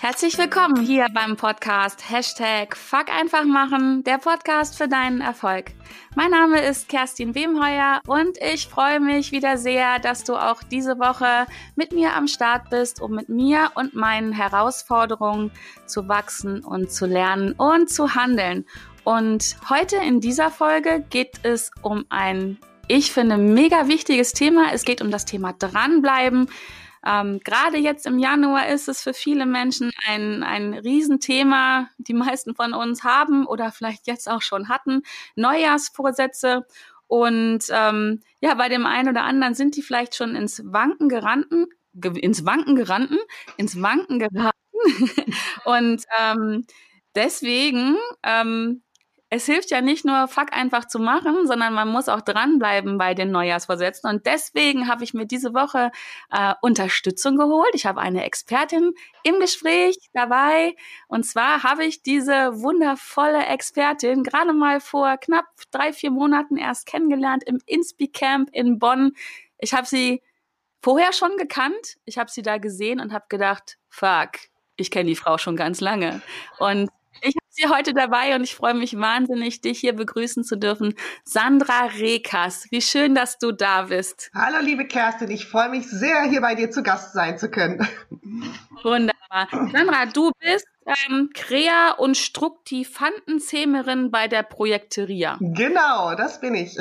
[0.00, 5.72] Herzlich willkommen hier beim Podcast Hashtag Fuck einfach machen, der Podcast für deinen Erfolg.
[6.14, 11.00] Mein Name ist Kerstin Wemheuer und ich freue mich wieder sehr, dass du auch diese
[11.00, 15.50] Woche mit mir am Start bist, um mit mir und meinen Herausforderungen
[15.86, 18.66] zu wachsen und zu lernen und zu handeln.
[19.02, 24.72] Und heute in dieser Folge geht es um ein, ich finde, mega wichtiges Thema.
[24.72, 26.48] Es geht um das Thema dranbleiben
[27.08, 31.88] ähm, Gerade jetzt im Januar ist es für viele Menschen ein, ein Riesenthema.
[31.96, 35.02] Die meisten von uns haben oder vielleicht jetzt auch schon hatten
[35.34, 36.66] Neujahrsvorsätze.
[37.06, 41.46] Und ähm, ja, bei dem einen oder anderen sind die vielleicht schon ins Wanken gerannt,
[41.94, 43.10] ins Wanken gerannt,
[43.56, 44.58] ins Wanken geraten.
[45.64, 46.66] und ähm,
[47.14, 48.82] deswegen ähm,
[49.30, 53.12] es hilft ja nicht nur, Fuck einfach zu machen, sondern man muss auch dranbleiben bei
[53.12, 54.08] den Neujahrsvorsätzen.
[54.08, 55.90] Und deswegen habe ich mir diese Woche
[56.30, 57.70] äh, Unterstützung geholt.
[57.74, 58.94] Ich habe eine Expertin
[59.24, 60.74] im Gespräch dabei.
[61.08, 66.86] Und zwar habe ich diese wundervolle Expertin gerade mal vor knapp drei, vier Monaten erst
[66.86, 69.12] kennengelernt im Inspi Camp in Bonn.
[69.58, 70.22] Ich habe sie
[70.80, 71.98] vorher schon gekannt.
[72.06, 74.38] Ich habe sie da gesehen und habe gedacht, fuck,
[74.76, 76.22] ich kenne die Frau schon ganz lange.
[76.58, 76.88] Und
[77.58, 80.94] sie heute dabei und ich freue mich wahnsinnig, dich hier begrüßen zu dürfen.
[81.24, 84.30] Sandra Rekas, wie schön, dass du da bist.
[84.34, 87.86] Hallo, liebe Kerstin, ich freue mich sehr, hier bei dir zu Gast sein zu können.
[88.82, 89.48] Wunderbar.
[89.72, 95.36] Sandra, du bist ähm, Krea- und Struktivantenzähmerin bei der Projekteria.
[95.40, 96.76] Genau, das bin ich.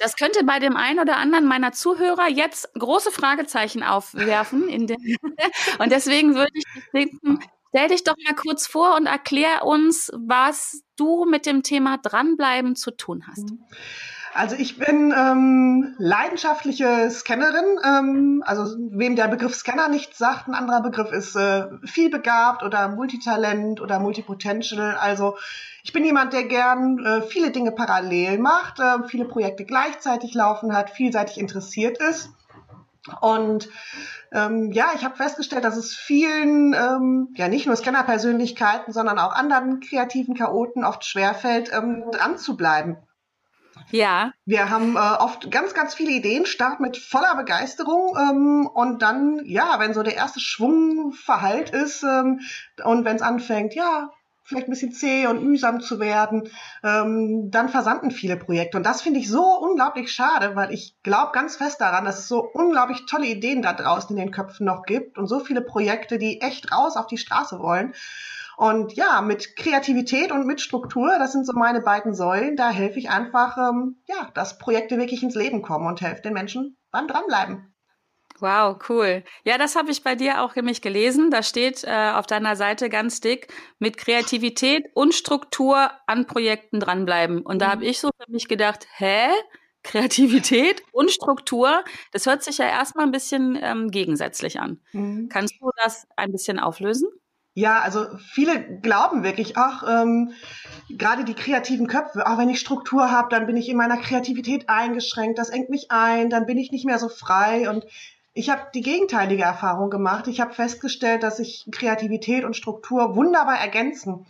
[0.00, 4.68] Das könnte bei dem einen oder anderen meiner Zuhörer jetzt große Fragezeichen aufwerfen.
[5.78, 7.40] und deswegen würde ich dich bitten,
[7.78, 12.74] Stell dich doch mal kurz vor und erklär uns, was du mit dem Thema Dranbleiben
[12.74, 13.52] zu tun hast.
[14.34, 17.78] Also ich bin ähm, leidenschaftliche Scannerin.
[17.84, 22.88] Ähm, also wem der Begriff Scanner nicht sagt, ein anderer Begriff ist äh, vielbegabt oder
[22.88, 24.96] Multitalent oder Multipotential.
[24.96, 25.36] Also
[25.84, 30.74] ich bin jemand, der gern äh, viele Dinge parallel macht, äh, viele Projekte gleichzeitig laufen
[30.74, 32.30] hat, vielseitig interessiert ist.
[33.20, 33.68] Und
[34.32, 39.32] ähm, ja, ich habe festgestellt, dass es vielen, ähm, ja nicht nur Scanner-Persönlichkeiten, sondern auch
[39.34, 42.98] anderen kreativen Chaoten oft schwerfällt, ähm, dran zu bleiben.
[43.90, 44.32] Ja.
[44.44, 49.40] Wir haben äh, oft ganz, ganz viele Ideen, starten mit voller Begeisterung ähm, und dann,
[49.44, 52.40] ja, wenn so der erste Schwung verhallt ist ähm,
[52.84, 54.10] und wenn es anfängt, ja,
[54.48, 56.48] vielleicht ein bisschen zäh und mühsam zu werden,
[56.82, 58.78] ähm, dann versanden viele Projekte.
[58.78, 62.28] Und das finde ich so unglaublich schade, weil ich glaube ganz fest daran, dass es
[62.28, 66.18] so unglaublich tolle Ideen da draußen in den Köpfen noch gibt und so viele Projekte,
[66.18, 67.92] die echt raus auf die Straße wollen.
[68.56, 72.98] Und ja, mit Kreativität und mit Struktur, das sind so meine beiden Säulen, da helfe
[72.98, 77.06] ich einfach, ähm, ja, dass Projekte wirklich ins Leben kommen und helfe den Menschen beim
[77.06, 77.72] Dranbleiben.
[78.40, 79.24] Wow, cool.
[79.44, 81.30] Ja, das habe ich bei dir auch nämlich gelesen.
[81.30, 87.42] Da steht äh, auf deiner Seite ganz dick, mit Kreativität und Struktur an Projekten dranbleiben.
[87.42, 87.70] Und da mhm.
[87.72, 89.28] habe ich so für mich gedacht, hä?
[89.84, 94.80] Kreativität und Struktur, das hört sich ja erstmal ein bisschen ähm, gegensätzlich an.
[94.92, 95.28] Mhm.
[95.28, 97.08] Kannst du das ein bisschen auflösen?
[97.54, 100.32] Ja, also viele glauben wirklich, ach, ähm,
[100.90, 104.68] gerade die kreativen Köpfe, ach, wenn ich Struktur habe, dann bin ich in meiner Kreativität
[104.68, 107.84] eingeschränkt, das engt mich ein, dann bin ich nicht mehr so frei und
[108.38, 110.28] ich habe die gegenteilige Erfahrung gemacht.
[110.28, 114.26] Ich habe festgestellt, dass sich Kreativität und Struktur wunderbar ergänzen.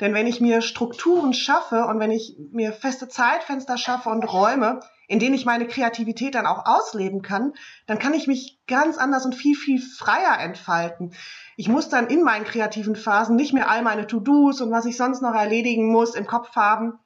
[0.00, 4.80] Denn wenn ich mir Strukturen schaffe und wenn ich mir feste Zeitfenster schaffe und Räume,
[5.06, 7.52] in denen ich meine Kreativität dann auch ausleben kann,
[7.86, 11.14] dann kann ich mich ganz anders und viel, viel freier entfalten.
[11.56, 14.96] Ich muss dann in meinen kreativen Phasen nicht mehr all meine To-Dos und was ich
[14.96, 16.98] sonst noch erledigen muss im Kopf haben,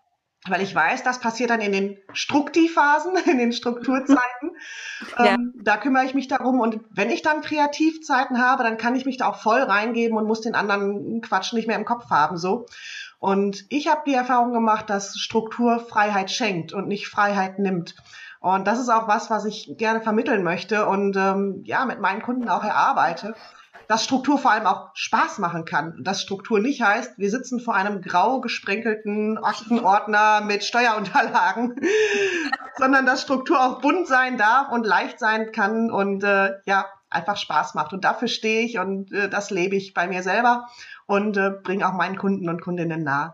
[0.47, 4.19] weil ich weiß, das passiert dann in den Struktivphasen, in den Strukturzeiten.
[5.17, 5.35] Ja.
[5.35, 9.07] Ähm, da kümmere ich mich darum und wenn ich dann Kreativzeiten habe, dann kann ich
[9.07, 12.37] mich da auch voll reingeben und muss den anderen Quatsch nicht mehr im Kopf haben,
[12.37, 12.67] so.
[13.21, 17.95] Und ich habe die Erfahrung gemacht, dass Struktur Freiheit schenkt und nicht Freiheit nimmt.
[18.41, 22.23] Und das ist auch was, was ich gerne vermitteln möchte und ähm, ja mit meinen
[22.23, 23.35] Kunden auch erarbeite
[23.89, 25.97] dass Struktur vor allem auch Spaß machen kann.
[26.05, 31.81] Dass Struktur nicht heißt, wir sitzen vor einem grau gesprenkelten Aktenordner mit Steuerunterlagen,
[32.77, 37.39] sondern dass Struktur auch bunt sein darf und leicht sein kann und äh, ja, einfach
[37.39, 37.95] Spaß macht.
[37.95, 40.69] Und dafür stehe ich und äh, das lebe ich bei mir selber
[41.07, 43.33] und äh, bringe auch meinen Kunden und Kundinnen nahe.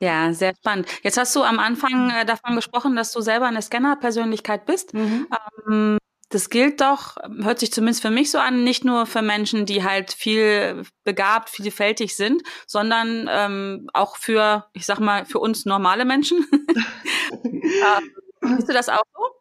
[0.00, 0.88] Ja, sehr spannend.
[1.02, 4.92] Jetzt hast du am Anfang äh, davon gesprochen, dass du selber eine Scanner-Persönlichkeit bist.
[4.92, 5.28] Mhm.
[5.68, 9.64] Ähm, das gilt doch, hört sich zumindest für mich so an, nicht nur für Menschen,
[9.64, 15.66] die halt viel begabt, vielfältig sind, sondern ähm, auch für, ich sag mal, für uns
[15.66, 16.44] normale Menschen.
[17.44, 18.10] ähm,
[18.42, 19.36] siehst du das auch so?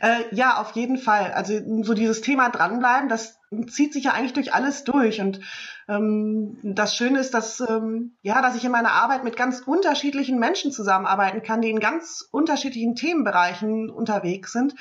[0.00, 1.32] Äh, ja, auf jeden Fall.
[1.32, 3.38] Also so dieses Thema dranbleiben, das
[3.68, 5.20] zieht sich ja eigentlich durch alles durch.
[5.20, 5.40] Und
[5.88, 10.38] ähm, das Schöne ist, dass ähm, ja, dass ich in meiner Arbeit mit ganz unterschiedlichen
[10.38, 14.74] Menschen zusammenarbeiten kann, die in ganz unterschiedlichen Themenbereichen unterwegs sind.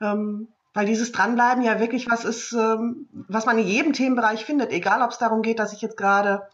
[0.00, 4.70] Ähm, weil dieses Dranbleiben ja wirklich was ist, ähm, was man in jedem Themenbereich findet,
[4.70, 6.48] egal ob es darum geht, dass ich jetzt gerade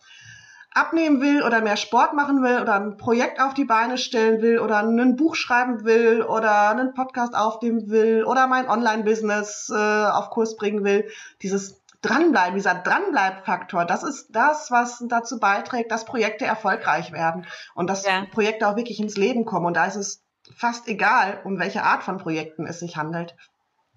[0.74, 4.58] abnehmen will oder mehr Sport machen will oder ein Projekt auf die Beine stellen will
[4.58, 10.30] oder ein Buch schreiben will oder einen Podcast aufnehmen will oder mein Online-Business äh, auf
[10.30, 11.08] Kurs bringen will.
[11.42, 17.88] Dieses Dranbleiben, dieser Dranbleibfaktor, das ist das, was dazu beiträgt, dass Projekte erfolgreich werden und
[17.88, 18.26] dass ja.
[18.30, 19.66] Projekte auch wirklich ins Leben kommen.
[19.66, 20.22] Und da ist es
[20.54, 23.36] fast egal, um welche Art von Projekten es sich handelt.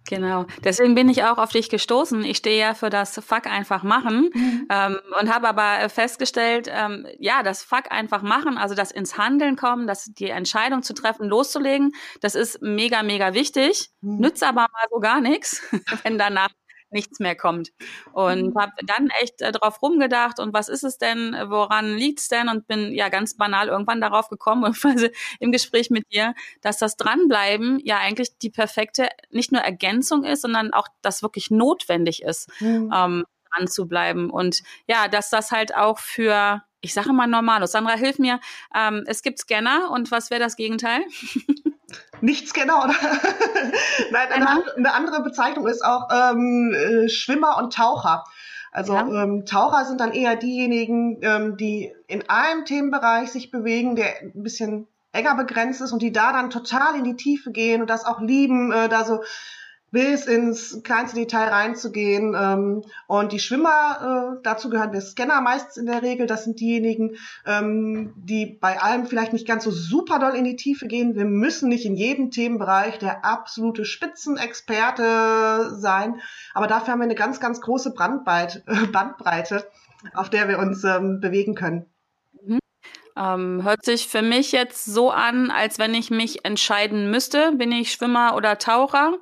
[0.07, 2.23] Genau, deswegen bin ich auch auf dich gestoßen.
[2.23, 4.67] Ich stehe ja für das Fuck einfach machen mhm.
[4.69, 9.55] ähm, und habe aber festgestellt, ähm, ja, das Fuck einfach machen, also das ins Handeln
[9.55, 14.19] kommen, das die Entscheidung zu treffen, loszulegen, das ist mega, mega wichtig, mhm.
[14.19, 15.61] nützt aber mal so gar nichts,
[16.03, 16.49] wenn danach
[16.89, 17.71] nichts mehr kommt.
[18.13, 18.59] Und mhm.
[18.59, 22.49] habe dann echt äh, drauf rumgedacht und was ist es denn, woran liegt's denn?
[22.49, 24.73] Und bin ja ganz banal irgendwann darauf gekommen,
[25.39, 30.41] im Gespräch mit dir, dass das Dranbleiben ja eigentlich die perfekte, nicht nur Ergänzung ist,
[30.41, 32.91] sondern auch das wirklich notwendig ist, mhm.
[32.93, 34.29] ähm, dran zu bleiben.
[34.29, 37.65] Und ja, dass das halt auch für ich sage mal normal.
[37.67, 38.39] Sandra, hilf mir.
[38.73, 41.01] Ähm, es gibt Scanner und was wäre das Gegenteil?
[42.21, 42.85] Nichts genau.
[44.11, 48.25] Nein, eine, eine, andere Bezeichnung ist auch ähm, äh, Schwimmer und Taucher.
[48.71, 49.23] Also ja.
[49.23, 54.43] ähm, Taucher sind dann eher diejenigen, ähm, die in einem Themenbereich sich bewegen, der ein
[54.43, 58.05] bisschen enger begrenzt ist und die da dann total in die Tiefe gehen und das
[58.05, 59.23] auch lieben, äh, da so
[59.91, 62.35] bis ins kleinste Detail reinzugehen.
[62.37, 66.27] Ähm, und die Schwimmer, äh, dazu gehören wir Scanner meistens in der Regel.
[66.27, 70.57] Das sind diejenigen, ähm, die bei allem vielleicht nicht ganz so super doll in die
[70.57, 71.15] Tiefe gehen.
[71.15, 76.19] Wir müssen nicht in jedem Themenbereich der absolute Spitzenexperte sein.
[76.53, 79.65] Aber dafür haben wir eine ganz, ganz große Brandbreite, Bandbreite,
[80.13, 81.85] auf der wir uns ähm, bewegen können.
[82.43, 82.59] Mhm.
[83.15, 87.71] Ähm, hört sich für mich jetzt so an, als wenn ich mich entscheiden müsste, bin
[87.71, 89.17] ich Schwimmer oder Taucher.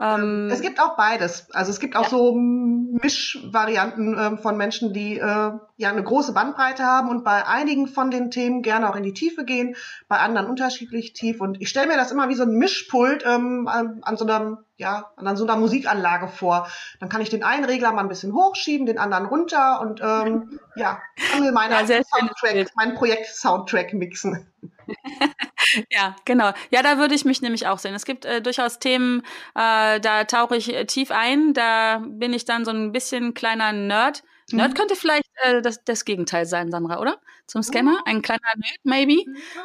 [0.00, 1.50] Ähm, es gibt auch beides.
[1.52, 2.08] Also es gibt auch ja.
[2.08, 7.88] so Mischvarianten äh, von Menschen, die äh, ja eine große Bandbreite haben und bei einigen
[7.88, 9.74] von den Themen gerne auch in die Tiefe gehen,
[10.06, 11.40] bei anderen unterschiedlich tief.
[11.40, 14.58] Und ich stelle mir das immer wie so ein Mischpult ähm, an, an so einer
[14.76, 16.68] ja, an so einer Musikanlage vor.
[17.00, 20.60] Dann kann ich den einen Regler mal ein bisschen hochschieben, den anderen runter und ähm,
[20.76, 21.02] ja,
[21.32, 24.46] kann mir meine ja, Soundtrack, mein Projekt Soundtrack mixen.
[25.90, 26.52] ja, genau.
[26.70, 27.94] Ja, da würde ich mich nämlich auch sehen.
[27.94, 29.22] Es gibt äh, durchaus Themen,
[29.54, 31.54] äh, da tauche ich äh, tief ein.
[31.54, 34.22] Da bin ich dann so ein bisschen kleiner Nerd.
[34.50, 34.58] Mhm.
[34.58, 37.18] Nerd könnte vielleicht äh, das, das Gegenteil sein, Sandra, oder?
[37.46, 38.02] Zum Scanner?
[38.04, 39.24] Ein kleiner Nerd, maybe.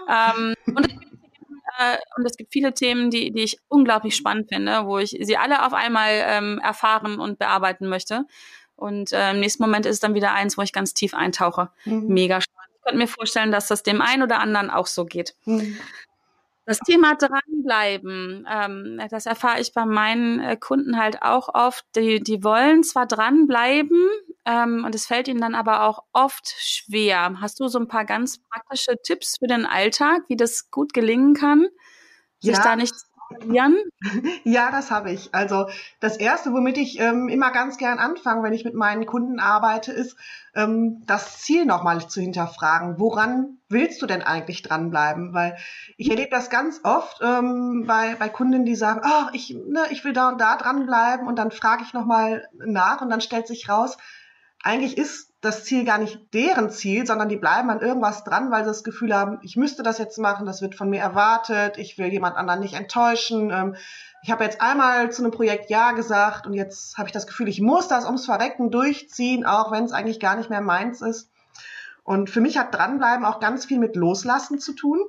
[0.09, 0.89] Ähm, und,
[1.79, 5.37] äh, und es gibt viele Themen, die, die ich unglaublich spannend finde, wo ich sie
[5.37, 8.25] alle auf einmal ähm, erfahren und bearbeiten möchte.
[8.75, 11.69] Und äh, im nächsten Moment ist es dann wieder eins, wo ich ganz tief eintauche.
[11.85, 12.07] Mhm.
[12.07, 15.35] Mega spannend könnte mir vorstellen, dass das dem einen oder anderen auch so geht.
[15.45, 15.77] Mhm.
[16.65, 21.85] Das Thema dranbleiben, ähm, das erfahre ich bei meinen äh, Kunden halt auch oft.
[21.95, 24.07] Die, die wollen zwar dranbleiben,
[24.45, 27.38] ähm, und es fällt ihnen dann aber auch oft schwer.
[27.39, 31.33] Hast du so ein paar ganz praktische Tipps für den Alltag, wie das gut gelingen
[31.33, 31.68] kann,
[32.40, 32.63] sich ja.
[32.63, 32.94] da nicht
[33.52, 33.75] Jan?
[34.44, 35.33] Ja, das habe ich.
[35.33, 35.68] Also
[35.99, 39.92] das Erste, womit ich ähm, immer ganz gern anfange, wenn ich mit meinen Kunden arbeite,
[39.92, 40.18] ist
[40.56, 42.99] ähm, das Ziel nochmal zu hinterfragen.
[42.99, 45.33] Woran willst du denn eigentlich dranbleiben?
[45.33, 45.57] Weil
[45.97, 50.04] ich erlebe das ganz oft ähm, bei, bei Kunden, die sagen, oh, ich, ne, ich
[50.04, 53.69] will da und da dranbleiben und dann frage ich nochmal nach und dann stellt sich
[53.69, 53.97] raus,
[54.63, 58.64] eigentlich ist das Ziel gar nicht deren Ziel, sondern die bleiben an irgendwas dran, weil
[58.64, 61.97] sie das Gefühl haben, ich müsste das jetzt machen, das wird von mir erwartet, ich
[61.97, 63.52] will jemand anderen nicht enttäuschen.
[63.52, 63.76] Ähm,
[64.21, 67.50] ich habe jetzt einmal zu einem Projekt Ja gesagt und jetzt habe ich das Gefühl,
[67.50, 71.30] ich muss das ums Verrecken durchziehen, auch wenn es eigentlich gar nicht mehr meins ist.
[72.06, 75.00] Und für mich hat dranbleiben auch ganz viel mit Loslassen zu tun.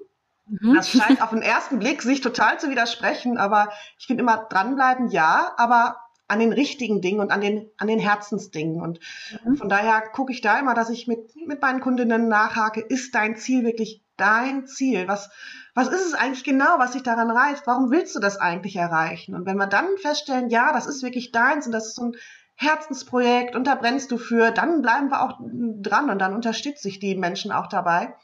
[0.46, 0.74] Mhm.
[0.74, 5.10] Das scheint auf den ersten Blick sich total zu widersprechen, aber ich finde immer dranbleiben
[5.10, 8.80] ja, aber an den richtigen Dingen und an den, an den Herzensdingen.
[8.80, 9.00] Und
[9.44, 9.56] mhm.
[9.56, 13.36] von daher gucke ich da immer, dass ich mit, mit meinen Kundinnen nachhake, ist dein
[13.36, 15.08] Ziel wirklich dein Ziel?
[15.08, 15.30] Was,
[15.74, 17.66] was ist es eigentlich genau, was dich daran reizt?
[17.66, 19.34] Warum willst du das eigentlich erreichen?
[19.34, 22.16] Und wenn wir dann feststellen, ja, das ist wirklich deins und das ist so ein
[22.56, 27.00] Herzensprojekt und da brennst du für, dann bleiben wir auch dran und dann unterstütze ich
[27.00, 28.14] die Menschen auch dabei.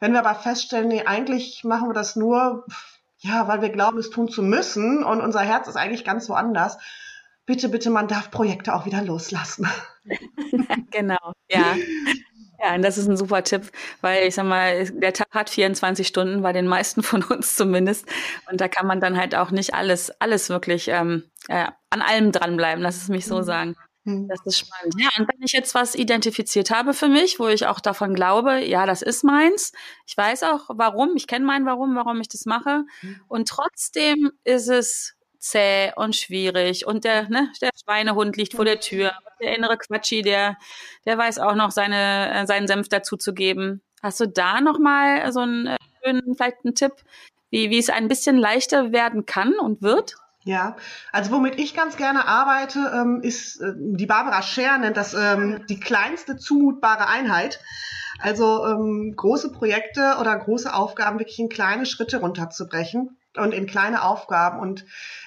[0.00, 2.66] Wenn wir aber feststellen, nee, eigentlich machen wir das nur,
[3.18, 6.78] ja, weil wir glauben, es tun zu müssen und unser Herz ist eigentlich ganz woanders,
[7.48, 9.66] bitte, bitte, man darf Projekte auch wieder loslassen.
[10.90, 11.74] genau, ja.
[12.60, 16.06] Ja, und das ist ein super Tipp, weil ich sag mal, der Tag hat 24
[16.06, 18.06] Stunden, bei den meisten von uns zumindest.
[18.50, 22.32] Und da kann man dann halt auch nicht alles, alles wirklich ähm, äh, an allem
[22.32, 23.44] dranbleiben, lass es mich so mhm.
[23.44, 23.76] sagen.
[24.04, 24.28] Mhm.
[24.28, 24.94] Das ist spannend.
[24.98, 28.58] Ja, und wenn ich jetzt was identifiziert habe für mich, wo ich auch davon glaube,
[28.58, 29.72] ja, das ist meins.
[30.06, 31.14] Ich weiß auch, warum.
[31.14, 32.84] Ich kenne mein Warum, warum ich das mache.
[33.02, 33.20] Mhm.
[33.28, 38.80] Und trotzdem ist es zäh und schwierig und der, ne, der Schweinehund liegt vor der
[38.80, 39.12] Tür.
[39.40, 40.56] Der innere Quatschi, der,
[41.06, 43.82] der weiß auch noch seine, äh, seinen Senf dazu zu geben.
[44.02, 46.92] Hast du da nochmal so einen äh, schönen, vielleicht einen Tipp,
[47.50, 50.16] wie, wie es ein bisschen leichter werden kann und wird?
[50.44, 50.76] Ja,
[51.12, 55.64] also womit ich ganz gerne arbeite, ähm, ist, äh, die Barbara Scher nennt das ähm,
[55.68, 57.60] die kleinste zumutbare Einheit.
[58.20, 64.02] Also ähm, große Projekte oder große Aufgaben wirklich in kleine Schritte runterzubrechen und in kleine
[64.02, 64.58] Aufgaben.
[64.60, 64.84] Und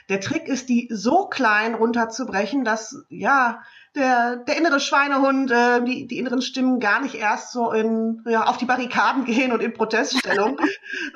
[0.10, 3.62] der Trick ist, die so klein runterzubrechen, dass ja
[3.96, 8.46] der, der innere Schweinehund, äh, die, die inneren Stimmen gar nicht erst so in, ja,
[8.46, 10.60] auf die Barrikaden gehen und in Proteststellung.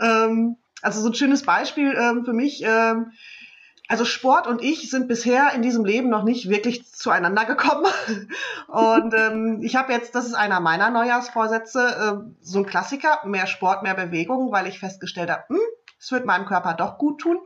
[0.02, 2.64] ähm, also so ein schönes Beispiel ähm, für mich.
[2.64, 3.12] Ähm,
[3.88, 7.86] also Sport und ich sind bisher in diesem Leben noch nicht wirklich zueinander gekommen.
[8.68, 13.46] Und ähm, ich habe jetzt, das ist einer meiner Neujahrsvorsätze, äh, so ein Klassiker, mehr
[13.46, 15.60] Sport, mehr Bewegung, weil ich festgestellt habe, hm,
[16.06, 17.40] es wird meinem Körper doch gut tun.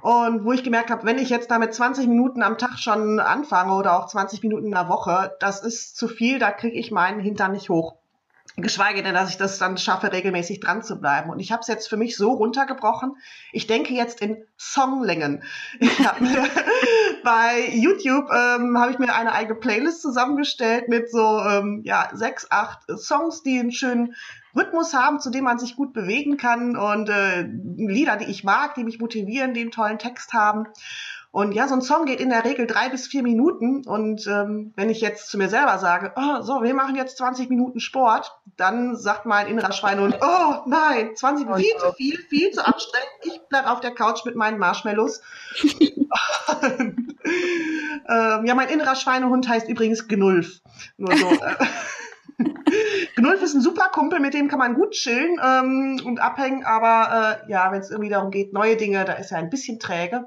[0.00, 3.74] Und wo ich gemerkt habe, wenn ich jetzt damit 20 Minuten am Tag schon anfange
[3.74, 7.18] oder auch 20 Minuten in der Woche, das ist zu viel, da kriege ich meinen
[7.18, 7.96] Hintern nicht hoch.
[8.56, 11.30] Geschweige denn, dass ich das dann schaffe, regelmäßig dran zu bleiben.
[11.30, 13.16] Und ich habe es jetzt für mich so runtergebrochen.
[13.52, 15.42] Ich denke jetzt in Songlängen.
[15.78, 16.44] Ich hab mir,
[17.24, 22.50] bei YouTube ähm, habe ich mir eine eigene Playlist zusammengestellt mit so ähm, ja sechs,
[22.50, 24.14] acht Songs, die einen schönen
[24.56, 28.74] Rhythmus haben, zu dem man sich gut bewegen kann und äh, Lieder, die ich mag,
[28.74, 30.66] die mich motivieren, die einen tollen Text haben.
[31.30, 33.86] Und ja, so ein Song geht in der Regel drei bis vier Minuten.
[33.86, 37.50] Und ähm, wenn ich jetzt zu mir selber sage, oh, so, wir machen jetzt 20
[37.50, 42.50] Minuten Sport, dann sagt mein innerer Schweinehund, oh nein, 20 Minuten, viel zu viel, viel
[42.50, 43.08] zu anstrengend.
[43.24, 45.20] Ich bleib auf der Couch mit meinen Marshmallows.
[46.62, 47.06] ähm,
[48.08, 50.60] ja, mein innerer Schweinehund heißt übrigens Gnulf.
[50.96, 51.30] Nur so.
[53.16, 57.42] Gnulf ist ein super Kumpel, mit dem kann man gut chillen ähm, und abhängen, aber
[57.46, 60.24] äh, ja, wenn es irgendwie darum geht, neue Dinge, da ist er ein bisschen träge.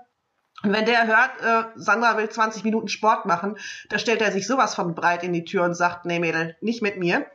[0.63, 3.57] Und wenn der hört, äh, Sandra will 20 Minuten Sport machen,
[3.89, 6.81] da stellt er sich sowas von breit in die Tür und sagt, nee Mädel, nicht
[6.81, 7.25] mit mir.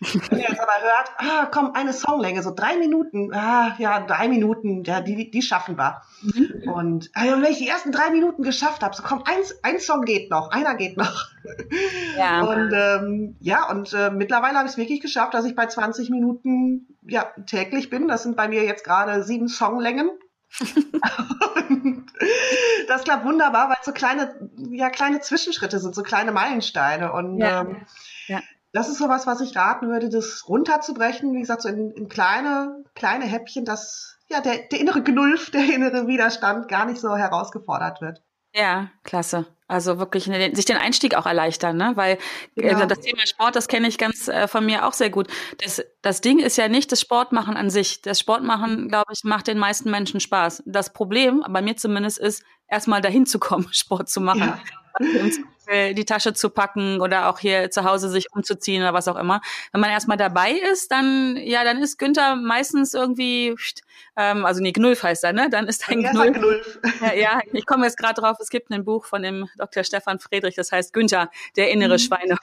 [0.00, 4.28] Wenn er jetzt aber hört, ah, komm, eine Songlänge, so drei Minuten, ah, ja, drei
[4.28, 6.00] Minuten, ja, die, die schaffen wir.
[6.22, 6.70] Mhm.
[6.72, 10.02] Und also, wenn ich die ersten drei Minuten geschafft habe, so komm, eins, ein Song
[10.02, 11.26] geht noch, einer geht noch.
[12.16, 12.42] Ja.
[12.42, 16.10] Und ähm, ja, und äh, mittlerweile habe ich es wirklich geschafft, dass ich bei 20
[16.10, 18.08] Minuten ja täglich bin.
[18.08, 20.10] Das sind bei mir jetzt gerade sieben Songlängen.
[22.88, 27.12] das klappt wunderbar, weil so kleine, ja, kleine Zwischenschritte sind, so kleine Meilensteine.
[27.12, 27.62] Und ja.
[27.62, 27.86] Ähm,
[28.26, 28.40] ja.
[28.72, 32.84] Das ist sowas, was ich raten würde, das runterzubrechen, wie gesagt, so in, in kleine,
[32.94, 38.00] kleine Häppchen, dass ja der, der innere Gnulf, der innere Widerstand gar nicht so herausgefordert
[38.00, 38.22] wird.
[38.54, 39.46] Ja, klasse.
[39.68, 41.92] Also wirklich ne, sich den Einstieg auch erleichtern, ne?
[41.94, 42.18] Weil
[42.56, 42.86] äh, genau.
[42.86, 45.28] das Thema Sport, das kenne ich ganz äh, von mir auch sehr gut.
[45.58, 48.02] Das, das Ding ist ja nicht das Sportmachen an sich.
[48.02, 50.64] Das Sportmachen, glaube ich, macht den meisten Menschen Spaß.
[50.66, 54.40] Das Problem, bei mir zumindest, ist, erstmal dahin zu kommen, Sport zu machen.
[54.40, 54.58] Ja.
[55.70, 59.40] Die Tasche zu packen oder auch hier zu Hause sich umzuziehen oder was auch immer.
[59.72, 63.54] Wenn man erstmal dabei ist, dann, ja, dann ist Günther meistens irgendwie,
[64.16, 65.48] ähm, also nee, Gnulf heißt er, ne?
[65.50, 66.36] Dann ist ein Gnulf.
[66.36, 66.78] Gnulf.
[67.00, 69.84] Ja, ja, ich komme jetzt gerade drauf, es gibt ein Buch von dem Dr.
[69.84, 71.98] Stefan Friedrich, das heißt Günther, der innere mhm.
[71.98, 72.40] Schweinehund.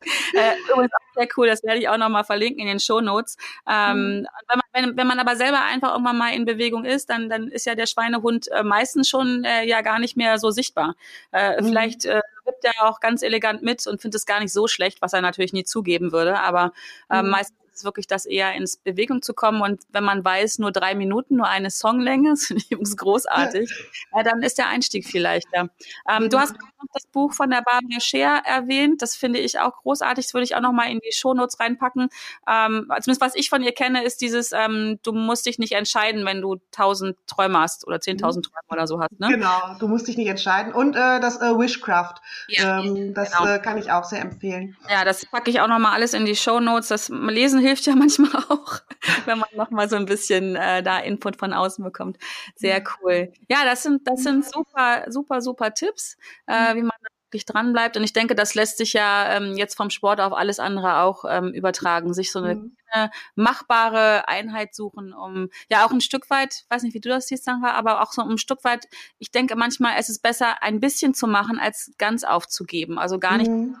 [0.34, 3.36] äh, übrigens auch sehr cool, das werde ich auch nochmal verlinken in den Show Notes.
[3.68, 4.26] Ähm, mhm.
[4.48, 7.48] wenn, man, wenn, wenn man aber selber einfach irgendwann mal in Bewegung ist, dann, dann
[7.48, 10.94] ist ja der Schweinehund äh, meistens schon äh, ja gar nicht mehr so sichtbar.
[11.32, 11.66] Äh, mhm.
[11.66, 15.00] Vielleicht äh, wippt er auch ganz elegant mit und findet es gar nicht so schlecht,
[15.02, 16.40] was er natürlich nie zugeben würde.
[16.40, 16.72] Aber
[17.08, 17.30] äh, mhm.
[17.30, 19.62] meistens ist wirklich das eher ins Bewegung zu kommen.
[19.62, 23.70] Und wenn man weiß, nur drei Minuten, nur eine Songlänge, das finde ich übrigens großartig,
[24.14, 24.22] ja.
[24.22, 25.70] dann ist der Einstieg viel leichter.
[26.08, 26.30] Ähm, mhm.
[26.30, 29.02] Du hast noch das Buch von der Barbara Scher erwähnt.
[29.02, 30.26] Das finde ich auch großartig.
[30.26, 32.08] Das würde ich auch noch mal in die Shownotes reinpacken.
[32.48, 36.24] Ähm, zumindest was ich von ihr kenne, ist dieses, ähm, du musst dich nicht entscheiden,
[36.24, 38.46] wenn du tausend Träume hast oder zehntausend.
[38.46, 39.18] Träume oder so hast.
[39.18, 39.28] Ne?
[39.28, 40.72] Genau, du musst dich nicht entscheiden.
[40.72, 42.14] Und äh, das äh, Wishcraft,
[42.48, 43.50] ja, ähm, das genau.
[43.50, 44.76] äh, kann ich auch sehr empfehlen.
[44.88, 46.88] Ja, das packe ich auch noch mal alles in die Shownotes.
[46.88, 48.80] Das Lesen hilft ja manchmal auch,
[49.26, 52.18] wenn man noch mal so ein bisschen äh, da Input von außen bekommt.
[52.56, 53.32] Sehr cool.
[53.48, 56.16] Ja, das sind das sind super super super Tipps.
[56.46, 56.92] Äh, wie man
[57.30, 57.96] wirklich dran bleibt.
[57.96, 61.24] Und ich denke, das lässt sich ja ähm, jetzt vom Sport auf alles andere auch
[61.28, 62.76] ähm, übertragen, sich so eine mhm.
[62.90, 67.28] Eine machbare Einheit suchen, um ja auch ein Stück weit, weiß nicht, wie du das
[67.28, 68.86] siehst, Sandra, aber auch so ein Stück weit,
[69.18, 72.98] ich denke manchmal, es ist besser, ein bisschen zu machen, als ganz aufzugeben.
[72.98, 73.76] Also gar nicht, mhm.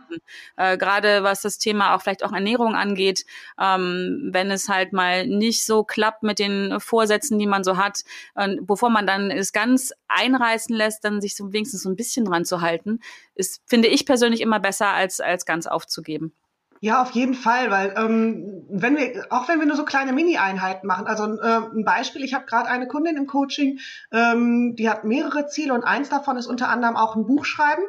[0.56, 3.24] äh, gerade was das Thema auch vielleicht auch Ernährung angeht,
[3.58, 8.00] ähm, wenn es halt mal nicht so klappt mit den Vorsätzen, die man so hat,
[8.34, 12.24] äh, bevor man dann es ganz einreißen lässt, dann sich so wenigstens so ein bisschen
[12.24, 13.00] dran zu halten,
[13.34, 16.34] ist, finde ich persönlich immer besser, als, als ganz aufzugeben.
[16.82, 20.86] Ja, auf jeden Fall, weil ähm, wenn wir, auch wenn wir nur so kleine Mini-Einheiten
[20.86, 23.78] machen, also äh, ein Beispiel, ich habe gerade eine Kundin im Coaching,
[24.10, 27.82] ähm, die hat mehrere Ziele und eins davon ist unter anderem auch ein Buch schreiben.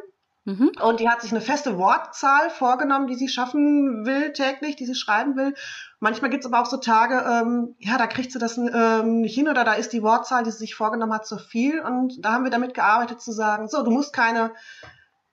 [0.44, 0.72] Mhm.
[0.82, 4.96] Und die hat sich eine feste Wortzahl vorgenommen, die sie schaffen will täglich, die sie
[4.96, 5.54] schreiben will.
[6.00, 9.48] Manchmal gibt's aber auch so Tage, ähm, ja, da kriegt sie das ähm, nicht hin
[9.48, 11.80] oder da ist die Wortzahl, die sie sich vorgenommen hat, zu viel.
[11.80, 14.52] Und da haben wir damit gearbeitet zu sagen, so, du musst keine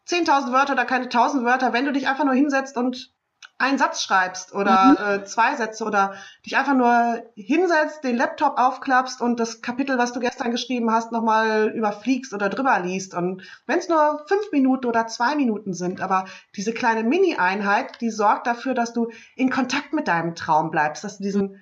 [0.06, 3.12] 10.000 Wörter oder keine 1.000 Wörter, wenn du dich einfach nur hinsetzt und
[3.58, 5.22] einen Satz schreibst oder mhm.
[5.22, 6.14] äh, zwei Sätze oder
[6.46, 11.10] dich einfach nur hinsetzt, den Laptop aufklappst und das Kapitel, was du gestern geschrieben hast,
[11.10, 13.14] nochmal überfliegst oder drüber liest.
[13.14, 18.10] Und wenn es nur fünf Minuten oder zwei Minuten sind, aber diese kleine Mini-Einheit, die
[18.10, 21.60] sorgt dafür, dass du in Kontakt mit deinem Traum bleibst, dass du diesen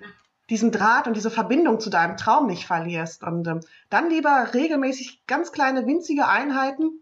[0.49, 3.21] diesen Draht und diese Verbindung zu deinem Traum nicht verlierst.
[3.21, 7.01] Und ähm, dann lieber regelmäßig ganz kleine, winzige Einheiten,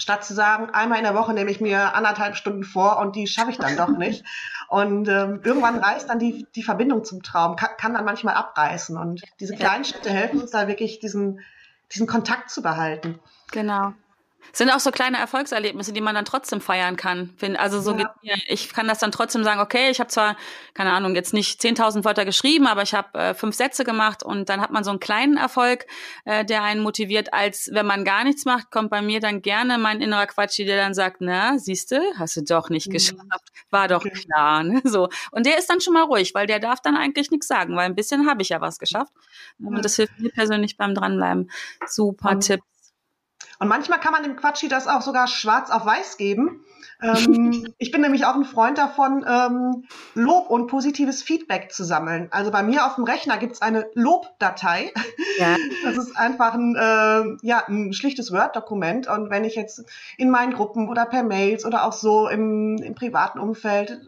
[0.00, 3.26] statt zu sagen, einmal in der Woche nehme ich mir anderthalb Stunden vor und die
[3.26, 4.24] schaffe ich dann doch nicht.
[4.68, 8.96] Und ähm, irgendwann reißt dann die, die Verbindung zum Traum, kann, kann dann manchmal abreißen.
[8.96, 11.40] Und diese kleinen Schritte helfen uns da wirklich, diesen,
[11.90, 13.18] diesen Kontakt zu behalten.
[13.50, 13.94] Genau
[14.52, 17.34] sind auch so kleine Erfolgserlebnisse, die man dann trotzdem feiern kann.
[17.56, 18.14] Also so ja.
[18.22, 20.36] mir, ich kann das dann trotzdem sagen, okay, ich habe zwar,
[20.74, 24.48] keine Ahnung, jetzt nicht 10.000 Wörter geschrieben, aber ich habe äh, fünf Sätze gemacht und
[24.48, 25.86] dann hat man so einen kleinen Erfolg,
[26.24, 29.78] äh, der einen motiviert, als wenn man gar nichts macht, kommt bei mir dann gerne
[29.78, 32.92] mein innerer Quatschi, der dann sagt, na, siehste, hast du doch nicht mhm.
[32.92, 34.10] geschafft, war doch okay.
[34.10, 34.62] klar.
[34.62, 34.80] Ne?
[34.84, 35.08] So.
[35.30, 37.86] Und der ist dann schon mal ruhig, weil der darf dann eigentlich nichts sagen, weil
[37.86, 39.12] ein bisschen habe ich ja was geschafft.
[39.58, 41.50] Und das hilft mir persönlich beim Dranbleiben.
[41.86, 42.40] Super mhm.
[42.40, 42.60] Tipp.
[43.60, 46.64] Und manchmal kann man dem Quatschi das auch sogar schwarz auf weiß geben.
[47.02, 49.84] Ähm, ich bin nämlich auch ein Freund davon, ähm,
[50.14, 52.28] Lob und positives Feedback zu sammeln.
[52.30, 54.92] Also bei mir auf dem Rechner gibt's eine Lobdatei.
[55.38, 55.56] Ja.
[55.82, 59.08] Das ist einfach ein, äh, ja, ein schlichtes Word-Dokument.
[59.08, 59.84] Und wenn ich jetzt
[60.18, 64.00] in meinen Gruppen oder per Mails oder auch so im, im privaten Umfeld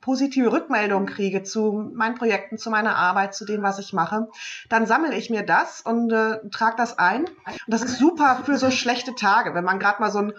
[0.00, 4.28] positive Rückmeldungen kriege zu meinen Projekten, zu meiner Arbeit, zu dem, was ich mache,
[4.68, 7.24] dann sammle ich mir das und äh, trage das ein.
[7.24, 7.28] Und
[7.66, 10.32] das ist super für so schlechte Tage, wenn man gerade mal so ein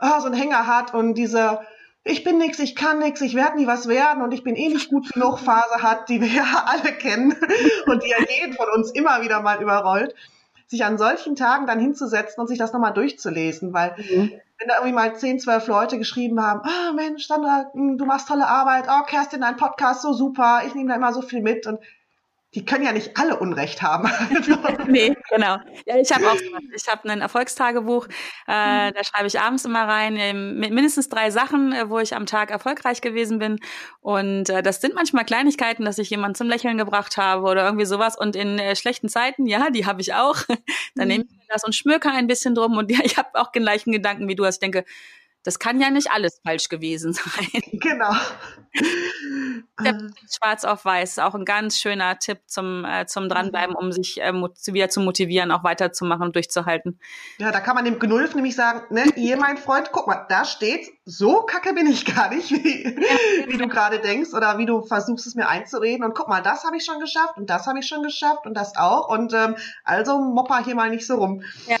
[0.00, 1.60] oh, so einen Hänger hat und diese
[2.02, 4.68] ich bin nix, ich kann nix, ich werde nie was werden und ich bin eh
[4.68, 7.36] nicht gut genug Phase hat, die wir ja alle kennen
[7.86, 10.14] und die ja jeden von uns immer wieder mal überrollt,
[10.66, 14.32] sich an solchen Tagen dann hinzusetzen und sich das nochmal durchzulesen, weil mhm.
[14.58, 18.28] wenn da irgendwie mal 10, 12 Leute geschrieben haben, ah oh, Mensch, Sandra, du machst
[18.28, 21.66] tolle Arbeit, oh Kerstin, dein Podcast so super, ich nehme da immer so viel mit
[21.66, 21.80] und
[22.54, 24.10] die können ja nicht alle Unrecht haben.
[24.88, 25.58] nee, genau.
[25.86, 26.36] Ja, ich habe auch
[26.74, 28.08] ich habe ein Erfolgstagebuch,
[28.48, 28.94] äh, mhm.
[28.94, 30.14] da schreibe ich abends immer rein
[30.58, 33.60] mit mindestens drei Sachen, äh, wo ich am Tag erfolgreich gewesen bin.
[34.00, 37.86] Und äh, das sind manchmal Kleinigkeiten, dass ich jemanden zum Lächeln gebracht habe oder irgendwie
[37.86, 38.18] sowas.
[38.18, 40.36] Und in äh, schlechten Zeiten, ja, die habe ich auch.
[40.96, 41.08] Dann mhm.
[41.08, 42.76] nehme ich mir das und schmöke ein bisschen drum.
[42.76, 44.44] Und ja, ich habe auch den gleichen Gedanken wie du.
[44.44, 44.84] Also ich denke,
[45.42, 47.62] das kann ja nicht alles falsch gewesen sein.
[47.72, 48.12] Genau.
[50.30, 54.20] Schwarz auf Weiß ist auch ein ganz schöner Tipp zum, äh, zum Dranbleiben, um sich
[54.20, 57.00] äh, wieder zu motivieren, auch weiterzumachen und durchzuhalten.
[57.38, 60.44] Ja, da kann man dem Gnulf nämlich sagen, ne, ihr mein Freund, guck mal, da
[60.44, 62.84] steht, so kacke bin ich gar nicht, wie,
[63.48, 66.04] wie du gerade denkst oder wie du versuchst es mir einzureden.
[66.04, 68.54] Und guck mal, das habe ich schon geschafft und das habe ich schon geschafft und
[68.54, 69.08] das auch.
[69.08, 71.42] Und ähm, also mopper hier mal nicht so rum.
[71.66, 71.76] Ja.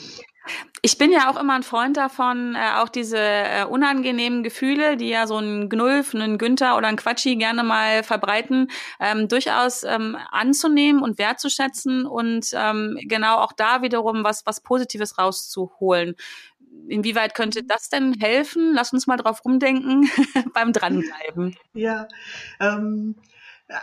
[0.82, 5.10] Ich bin ja auch immer ein Freund davon, äh, auch diese äh, unangenehmen Gefühle, die
[5.10, 10.16] ja so ein Gnulf, ein Günther oder ein Quatschi gerne mal verbreiten, ähm, durchaus ähm,
[10.30, 16.16] anzunehmen und wertzuschätzen und ähm, genau auch da wiederum was, was Positives rauszuholen.
[16.90, 18.72] Inwieweit könnte das denn helfen?
[18.74, 20.10] Lass uns mal drauf rumdenken
[20.54, 21.56] beim Dranbleiben.
[21.72, 22.08] Ja,
[22.58, 23.16] ähm,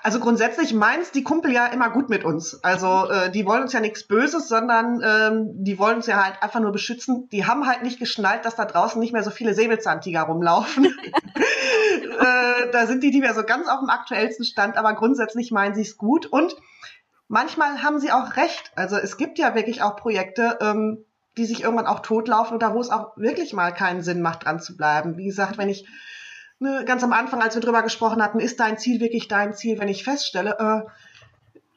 [0.04, 2.62] also grundsätzlich meins die Kumpel ja immer gut mit uns.
[2.64, 6.44] Also äh, die wollen uns ja nichts Böses, sondern ähm, die wollen uns ja halt
[6.44, 7.30] einfach nur beschützen.
[7.32, 10.86] Die haben halt nicht geschnallt, dass da draußen nicht mehr so viele Säbelzahntiger rumlaufen.
[10.86, 15.76] äh, da sind die nicht mehr so ganz auf dem aktuellsten Stand, aber grundsätzlich meinen
[15.76, 16.26] sie es gut.
[16.26, 16.56] Und
[17.30, 18.72] manchmal haben sie auch recht.
[18.76, 21.06] Also es gibt ja wirklich auch Projekte, ähm,
[21.38, 24.60] die sich irgendwann auch totlaufen oder wo es auch wirklich mal keinen Sinn macht, dran
[24.60, 25.18] zu bleiben.
[25.18, 25.88] Wie gesagt, wenn ich
[26.60, 29.80] ne, ganz am Anfang, als wir drüber gesprochen hatten, ist dein Ziel wirklich dein Ziel,
[29.80, 30.90] wenn ich feststelle, äh,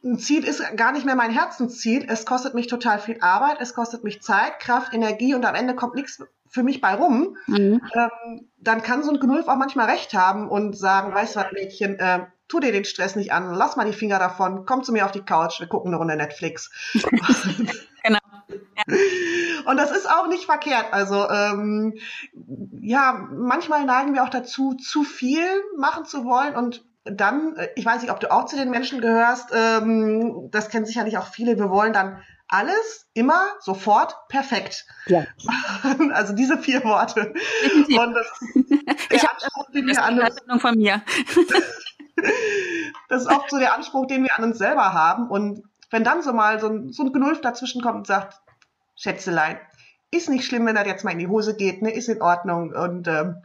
[0.03, 3.75] ein Ziel ist gar nicht mehr mein Herzensziel, es kostet mich total viel Arbeit, es
[3.75, 7.83] kostet mich Zeit, Kraft, Energie und am Ende kommt nichts für mich bei rum, mhm.
[7.94, 11.53] ähm, dann kann so ein Gnulf auch manchmal recht haben und sagen, weißt du was,
[11.53, 14.92] Mädchen, äh, tu dir den Stress nicht an, lass mal die Finger davon, komm zu
[14.92, 16.70] mir auf die Couch, wir gucken eine Runde Netflix.
[18.87, 20.87] Und das ist auch nicht verkehrt.
[20.93, 21.95] Also ähm,
[22.81, 27.85] ja, manchmal neigen wir auch dazu, zu viel machen zu wollen und dann, äh, ich
[27.85, 31.59] weiß nicht, ob du auch zu den Menschen gehörst, ähm, das kennen sicherlich auch viele,
[31.59, 34.85] wir wollen dann alles immer sofort perfekt.
[35.07, 35.25] Ja.
[36.12, 37.33] Also diese vier Worte.
[37.87, 38.27] Und das
[39.11, 39.38] ich habe
[39.73, 41.03] den wir an uns, von mir.
[43.09, 45.29] das ist oft so der Anspruch, den wir an uns selber haben.
[45.29, 48.40] Und wenn dann so mal so ein, so ein Gnulf dazwischen kommt und sagt,
[49.01, 49.59] Schätzelein,
[50.11, 52.75] ist nicht schlimm, wenn er jetzt mal in die Hose geht, ne, ist in Ordnung.
[52.75, 53.37] Und ähm,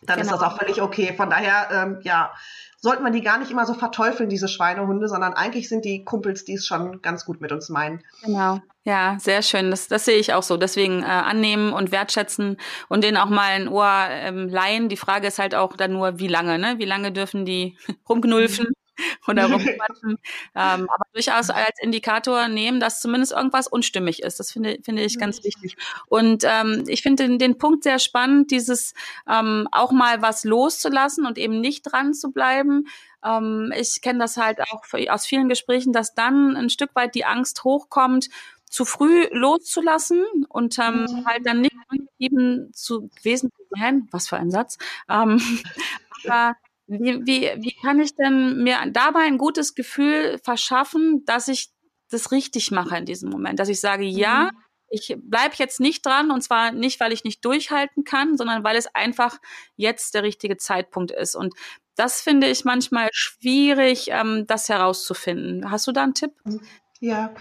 [0.00, 0.20] dann genau.
[0.20, 1.12] ist das auch völlig okay.
[1.14, 2.32] Von daher, ähm, ja,
[2.78, 6.44] sollte man die gar nicht immer so verteufeln, diese Schweinehunde, sondern eigentlich sind die Kumpels,
[6.44, 8.02] die es schon ganz gut mit uns meinen.
[8.24, 8.60] Genau.
[8.84, 9.70] Ja, sehr schön.
[9.70, 10.56] Das, das sehe ich auch so.
[10.56, 12.56] Deswegen äh, annehmen und wertschätzen
[12.88, 14.88] und denen auch mal ein Ohr ähm, leihen.
[14.88, 16.76] Die Frage ist halt auch dann nur, wie lange, ne?
[16.78, 17.76] Wie lange dürfen die
[18.08, 18.66] rumknulfen?
[19.26, 20.18] oder rumquatschen.
[20.54, 24.40] ähm, aber durchaus als Indikator nehmen, dass zumindest irgendwas unstimmig ist.
[24.40, 25.76] Das finde, finde ich ganz wichtig.
[26.06, 28.94] Und ähm, ich finde den, den Punkt sehr spannend, dieses
[29.28, 32.86] ähm, auch mal was loszulassen und eben nicht dran zu bleiben.
[33.24, 37.24] Ähm, ich kenne das halt auch aus vielen Gesprächen, dass dann ein Stück weit die
[37.24, 38.28] Angst hochkommt,
[38.72, 41.26] zu früh loszulassen und ähm, mhm.
[41.26, 41.76] halt dann nicht
[42.18, 44.78] eben zu gewesen zu sein, was für ein Satz,
[45.10, 45.40] ähm,
[46.24, 46.56] aber
[47.00, 51.70] wie, wie, wie kann ich denn mir dabei ein gutes Gefühl verschaffen, dass ich
[52.10, 53.58] das richtig mache in diesem Moment?
[53.58, 54.58] Dass ich sage, ja, mhm.
[54.90, 58.76] ich bleibe jetzt nicht dran und zwar nicht, weil ich nicht durchhalten kann, sondern weil
[58.76, 59.38] es einfach
[59.76, 61.34] jetzt der richtige Zeitpunkt ist.
[61.34, 61.54] Und
[61.96, 65.70] das finde ich manchmal schwierig, ähm, das herauszufinden.
[65.70, 66.32] Hast du da einen Tipp?
[66.44, 66.60] Mhm.
[67.00, 67.34] Ja,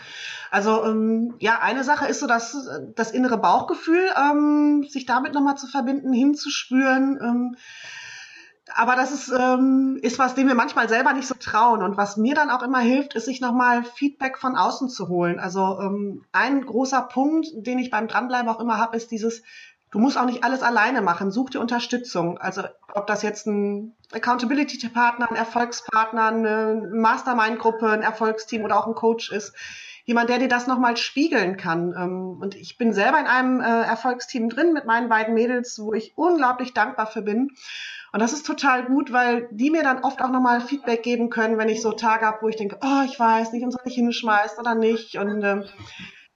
[0.49, 5.55] also ähm, ja, eine Sache ist so, dass das innere Bauchgefühl, ähm, sich damit nochmal
[5.55, 7.19] zu verbinden, hinzuspüren.
[7.21, 7.55] Ähm,
[8.75, 11.81] aber das ist, ähm, ist was, dem wir manchmal selber nicht so trauen.
[11.81, 15.39] Und was mir dann auch immer hilft, ist, sich nochmal Feedback von außen zu holen.
[15.39, 19.41] Also ähm, ein großer Punkt, den ich beim Dranbleiben auch immer habe, ist dieses,
[19.89, 21.31] du musst auch nicht alles alleine machen.
[21.31, 22.37] Such dir Unterstützung.
[22.37, 28.95] Also ob das jetzt ein Accountability-Partner, ein Erfolgspartner, eine Mastermind-Gruppe, ein Erfolgsteam oder auch ein
[28.95, 29.53] Coach ist.
[30.11, 31.95] Jemand, der dir das nochmal spiegeln kann.
[31.97, 35.93] Ähm, und ich bin selber in einem äh, Erfolgsteam drin mit meinen beiden Mädels, wo
[35.93, 37.51] ich unglaublich dankbar für bin.
[38.11, 41.57] Und das ist total gut, weil die mir dann oft auch nochmal Feedback geben können,
[41.57, 43.95] wenn ich so Tage habe, wo ich denke, oh, ich weiß nicht, und soll ich
[43.95, 45.15] hinschmeißen oder nicht.
[45.15, 45.63] Und ähm,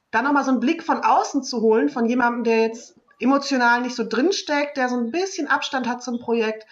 [0.10, 3.98] dann nochmal so einen Blick von außen zu holen, von jemandem, der jetzt emotional nicht
[3.98, 6.66] so drinsteckt, der so ein bisschen Abstand hat zum Projekt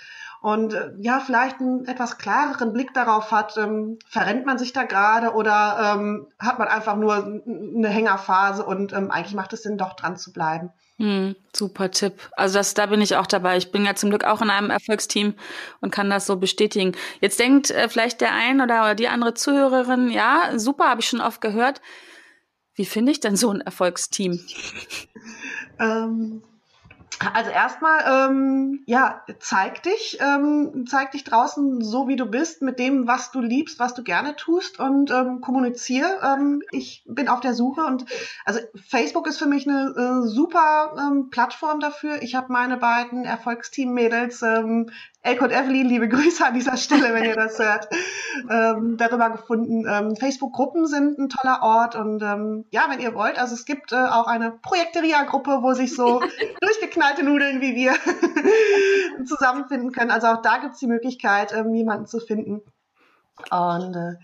[0.43, 4.83] und äh, ja, vielleicht einen etwas klareren Blick darauf hat, ähm, verrennt man sich da
[4.83, 9.77] gerade oder ähm, hat man einfach nur eine Hängerphase und ähm, eigentlich macht es Sinn,
[9.77, 10.69] doch dran zu bleiben.
[10.97, 12.29] Hm, super Tipp.
[12.33, 13.55] Also das, da bin ich auch dabei.
[13.55, 15.35] Ich bin ja zum Glück auch in einem Erfolgsteam
[15.79, 16.91] und kann das so bestätigen.
[17.21, 21.07] Jetzt denkt äh, vielleicht der ein oder, oder die andere Zuhörerin, ja, super, habe ich
[21.07, 21.79] schon oft gehört.
[22.75, 24.41] Wie finde ich denn so ein Erfolgsteam?
[25.79, 26.43] ähm,
[27.33, 32.79] also erstmal, ähm, ja, zeig dich, ähm, zeig dich draußen so, wie du bist, mit
[32.79, 36.19] dem, was du liebst, was du gerne tust und ähm, kommuniziere.
[36.23, 38.05] Ähm, ich bin auf der Suche und
[38.45, 42.21] also Facebook ist für mich eine äh, super ähm, Plattform dafür.
[42.21, 44.89] Ich habe meine beiden Erfolgsteam-Mädels ähm,
[45.25, 47.87] Elke und Evelyn, liebe Grüße an dieser Stelle, wenn ihr das hört,
[48.49, 49.85] ähm, darüber gefunden.
[49.89, 53.93] Ähm, Facebook-Gruppen sind ein toller Ort und ähm, ja, wenn ihr wollt, also es gibt
[53.93, 56.21] äh, auch eine Projekteria-Gruppe, wo sich so
[56.61, 57.93] durchgeknallte Nudeln wie wir
[59.25, 60.11] zusammenfinden können.
[60.11, 62.61] Also auch da gibt's die Möglichkeit, ähm, jemanden zu finden.
[63.49, 64.15] Und äh,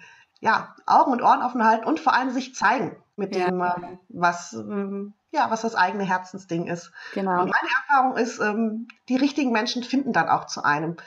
[0.42, 3.46] ja, Augen und Ohren offen halten und vor allem sich zeigen mit ja.
[3.46, 6.92] dem, ähm, was ähm, ja, was das eigene Herzensding ist.
[7.14, 7.42] Genau.
[7.42, 10.98] Und meine Erfahrung ist, ähm, die richtigen Menschen finden dann auch zu einem.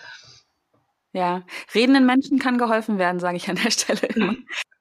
[1.12, 1.42] Ja,
[1.74, 4.34] redenden Menschen kann geholfen werden, sage ich an der Stelle immer.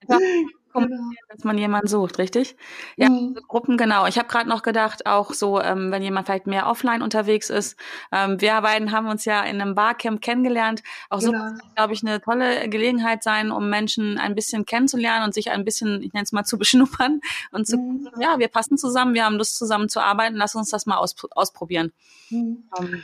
[0.71, 1.35] kommunizieren, genau.
[1.35, 2.55] dass man jemanden sucht, richtig?
[2.95, 3.37] Ja, mhm.
[3.47, 4.05] Gruppen, genau.
[4.07, 7.77] Ich habe gerade noch gedacht, auch so, ähm, wenn jemand vielleicht mehr offline unterwegs ist.
[8.11, 10.83] Ähm, wir beiden haben uns ja in einem Barcamp kennengelernt.
[11.09, 11.31] Auch genau.
[11.31, 15.51] so kann, glaube ich, eine tolle Gelegenheit sein, um Menschen ein bisschen kennenzulernen und sich
[15.51, 18.09] ein bisschen, ich nenne es mal, zu beschnuppern und zu, mhm.
[18.19, 21.15] ja, wir passen zusammen, wir haben Lust zusammen zu arbeiten, lass uns das mal aus,
[21.31, 21.91] ausprobieren.
[22.29, 22.63] Mhm.
[22.79, 23.03] Ähm,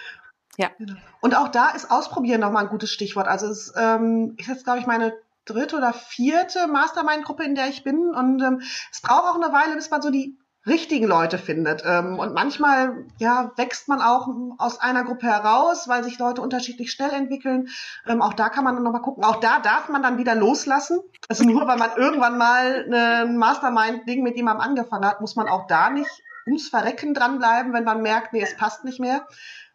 [0.57, 0.71] ja.
[0.77, 0.95] Genau.
[1.21, 3.27] Und auch da ist Ausprobieren nochmal ein gutes Stichwort.
[3.27, 5.13] Also es ähm, ist jetzt, glaube ich, meine
[5.47, 8.13] dritte oder vierte Mastermind-Gruppe, in der ich bin.
[8.13, 11.83] Und ähm, es braucht auch eine Weile, bis man so die richtigen Leute findet.
[11.85, 16.91] Ähm, und manchmal ja, wächst man auch aus einer Gruppe heraus, weil sich Leute unterschiedlich
[16.91, 17.69] schnell entwickeln.
[18.05, 19.23] Ähm, auch da kann man dann nochmal gucken.
[19.23, 20.99] Auch da darf man dann wieder loslassen.
[21.29, 25.67] Also nur weil man irgendwann mal ein Mastermind-Ding mit jemandem angefangen hat, muss man auch
[25.67, 26.09] da nicht
[26.45, 29.27] ums Verrecken dranbleiben, wenn man merkt, nee, es passt nicht mehr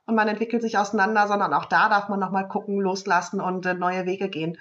[0.06, 3.74] und man entwickelt sich auseinander, sondern auch da darf man nochmal gucken, loslassen und äh,
[3.74, 4.58] neue Wege gehen.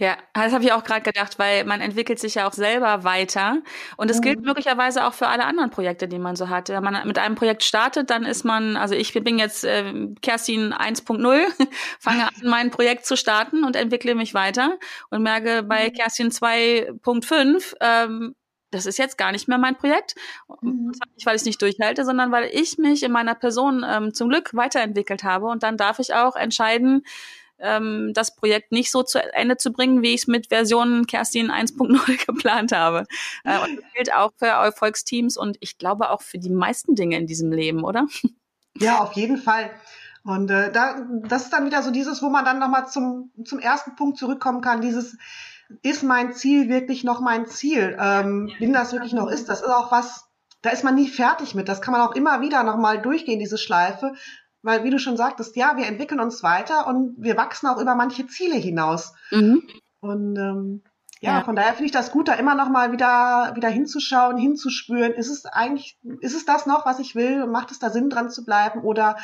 [0.00, 3.58] Ja, das habe ich auch gerade gedacht, weil man entwickelt sich ja auch selber weiter.
[3.98, 4.22] Und es mhm.
[4.22, 6.70] gilt möglicherweise auch für alle anderen Projekte, die man so hat.
[6.70, 10.72] Wenn man mit einem Projekt startet, dann ist man, also ich bin jetzt äh, Kerstin
[10.72, 11.42] 1.0,
[12.00, 14.78] fange an, mein Projekt zu starten und entwickle mich weiter
[15.10, 15.92] und merke bei mhm.
[15.92, 18.34] Kerstin 2.5, ähm,
[18.70, 20.14] das ist jetzt gar nicht mehr mein Projekt.
[20.62, 20.92] Mhm.
[21.14, 24.30] Nicht, weil ich es nicht durchhalte, sondern weil ich mich in meiner Person ähm, zum
[24.30, 25.44] Glück weiterentwickelt habe.
[25.48, 27.02] Und dann darf ich auch entscheiden,
[27.60, 31.50] ähm, das Projekt nicht so zu Ende zu bringen, wie ich es mit Version Kerstin
[31.50, 33.04] 1.0 geplant habe.
[33.44, 37.16] Äh, und das gilt auch für Erfolgsteams und ich glaube auch für die meisten Dinge
[37.16, 38.06] in diesem Leben, oder?
[38.78, 39.70] Ja, auf jeden Fall.
[40.22, 43.58] Und äh, da, das ist dann wieder so dieses, wo man dann nochmal zum, zum
[43.58, 45.16] ersten Punkt zurückkommen kann, dieses,
[45.82, 47.96] ist mein Ziel wirklich noch mein Ziel?
[47.98, 50.26] Ähm, wenn das wirklich noch ist, das ist auch was,
[50.62, 51.68] da ist man nie fertig mit.
[51.68, 54.12] Das kann man auch immer wieder nochmal durchgehen, diese Schleife.
[54.62, 57.94] Weil, wie du schon sagtest, ja, wir entwickeln uns weiter und wir wachsen auch über
[57.94, 59.14] manche Ziele hinaus.
[59.30, 59.62] Mhm.
[60.00, 60.82] Und ähm,
[61.20, 64.38] ja, ja, von daher finde ich das gut, da immer noch mal wieder, wieder hinzuschauen,
[64.38, 65.12] hinzuspüren.
[65.12, 67.46] Ist es eigentlich, ist es das noch, was ich will?
[67.46, 68.80] Macht es da Sinn, dran zu bleiben?
[68.80, 69.16] Oder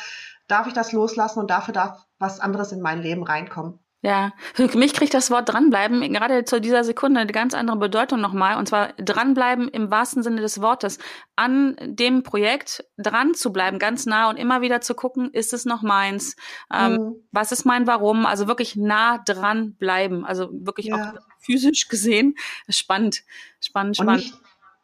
[0.47, 3.79] darf ich das loslassen und dafür darf was anderes in mein Leben reinkommen?
[4.07, 8.21] Ja, für mich kriegt das Wort dranbleiben gerade zu dieser Sekunde eine ganz andere Bedeutung
[8.21, 8.55] nochmal.
[8.55, 10.97] Und zwar dranbleiben im wahrsten Sinne des Wortes.
[11.35, 15.65] An dem Projekt dran zu bleiben, ganz nah und immer wieder zu gucken, ist es
[15.65, 16.37] noch meins?
[16.73, 17.15] Ähm, mhm.
[17.33, 18.25] Was ist mein Warum?
[18.25, 20.25] Also wirklich nah dran bleiben.
[20.25, 20.95] Also wirklich ja.
[20.95, 22.35] auch physisch gesehen.
[22.69, 23.23] Spannend,
[23.59, 24.19] spannend, spannend.
[24.19, 24.35] Und nicht,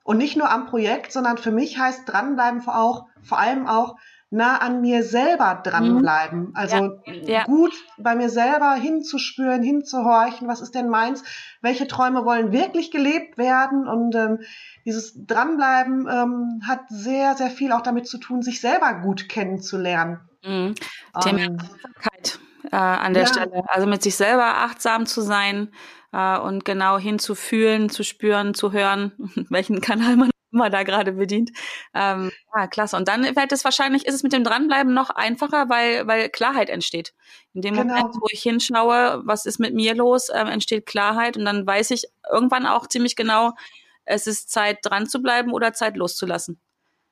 [0.04, 3.96] und nicht nur am Projekt, sondern für mich heißt dranbleiben auch, vor allem auch,
[4.34, 6.40] nah an mir selber dranbleiben.
[6.40, 6.56] Mhm.
[6.56, 11.24] Also ja, gut bei mir selber hinzuspüren, hinzuhorchen, was ist denn meins,
[11.62, 14.40] welche Träume wollen wirklich gelebt werden und ähm,
[14.86, 20.20] dieses Dranbleiben ähm, hat sehr, sehr viel auch damit zu tun, sich selber gut kennenzulernen.
[20.44, 20.74] Mhm.
[21.22, 22.40] Thema ähm, Achtsamkeit
[22.72, 23.30] äh, an der ja.
[23.30, 23.64] Stelle.
[23.68, 25.70] Also mit sich selber achtsam zu sein
[26.12, 29.12] äh, und genau hinzufühlen, zu spüren, zu hören,
[29.50, 30.33] welchen Kanal man
[30.64, 31.52] immer da gerade bedient.
[31.94, 32.96] Ähm, ja, klasse.
[32.96, 36.70] Und dann wird es wahrscheinlich, ist es mit dem Dranbleiben noch einfacher, weil, weil Klarheit
[36.70, 37.14] entsteht.
[37.54, 37.96] In dem genau.
[37.96, 41.92] Moment, wo ich hinschaue, was ist mit mir los, ähm, entsteht Klarheit und dann weiß
[41.92, 43.54] ich irgendwann auch ziemlich genau,
[44.06, 46.60] es ist Zeit dran zu bleiben oder Zeit loszulassen.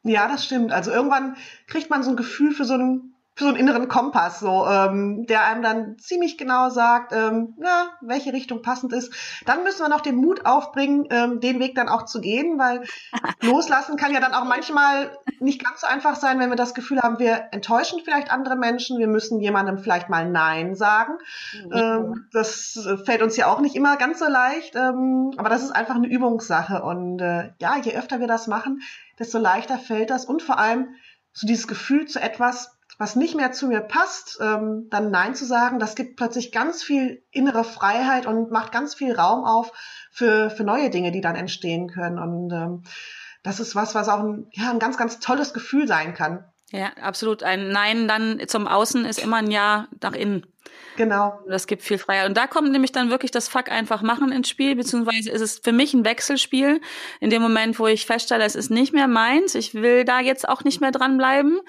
[0.03, 0.71] Ja, das stimmt.
[0.71, 4.65] Also irgendwann kriegt man so ein Gefühl für so einen so einen inneren Kompass, so,
[4.67, 9.13] ähm, der einem dann ziemlich genau sagt, ähm, na, welche Richtung passend ist.
[9.45, 12.83] Dann müssen wir noch den Mut aufbringen, ähm, den Weg dann auch zu gehen, weil
[13.41, 17.01] loslassen kann ja dann auch manchmal nicht ganz so einfach sein, wenn wir das Gefühl
[17.01, 21.13] haben, wir enttäuschen vielleicht andere Menschen, wir müssen jemandem vielleicht mal Nein sagen.
[21.65, 21.71] Mhm.
[21.73, 25.71] Ähm, das fällt uns ja auch nicht immer ganz so leicht, ähm, aber das ist
[25.71, 26.81] einfach eine Übungssache.
[26.83, 28.81] Und äh, ja, je öfter wir das machen,
[29.19, 30.95] desto leichter fällt das und vor allem
[31.33, 35.43] so dieses Gefühl zu etwas, was nicht mehr zu mir passt, ähm, dann Nein zu
[35.43, 39.71] sagen, das gibt plötzlich ganz viel innere Freiheit und macht ganz viel Raum auf
[40.11, 42.19] für, für neue Dinge, die dann entstehen können.
[42.19, 42.83] Und ähm,
[43.41, 46.45] das ist was, was auch ein, ja, ein ganz, ganz tolles Gefühl sein kann.
[46.69, 47.41] Ja, absolut.
[47.41, 50.45] Ein Nein dann zum Außen ist immer ein Ja nach innen.
[50.95, 51.39] Genau.
[51.47, 52.29] Das gibt viel Freiheit.
[52.29, 55.57] Und da kommt nämlich dann wirklich das Fuck einfach machen ins Spiel, beziehungsweise ist es
[55.57, 56.81] für mich ein Wechselspiel.
[57.19, 60.47] In dem Moment, wo ich feststelle, es ist nicht mehr meins, ich will da jetzt
[60.47, 61.61] auch nicht mehr dranbleiben,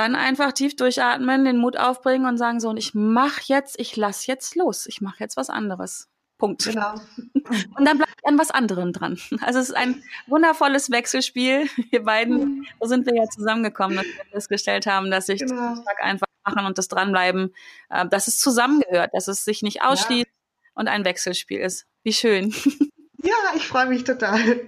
[0.00, 3.96] dann einfach tief durchatmen, den Mut aufbringen und sagen so, und ich mach jetzt, ich
[3.96, 6.08] lass jetzt los, ich mache jetzt was anderes.
[6.38, 6.64] Punkt.
[6.64, 6.94] Genau.
[7.76, 9.18] Und dann bleibt an was anderem dran.
[9.42, 11.68] Also es ist ein wundervolles Wechselspiel.
[11.90, 15.74] Wir beiden, so sind wir ja zusammengekommen, dass wir festgestellt haben, dass sich genau.
[15.74, 17.54] das einfach machen und das dranbleiben,
[17.90, 20.70] äh, dass es zusammengehört, dass es sich nicht ausschließt ja.
[20.76, 21.86] und ein Wechselspiel ist.
[22.04, 22.54] Wie schön.
[23.22, 24.38] Ja, ich freue mich total.
[24.38, 24.60] Und,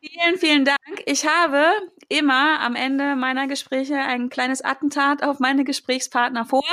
[0.00, 0.78] vielen, vielen Dank.
[1.06, 1.64] Ich habe
[2.08, 6.64] immer am Ende meiner Gespräche ein kleines Attentat auf meine Gesprächspartner vor.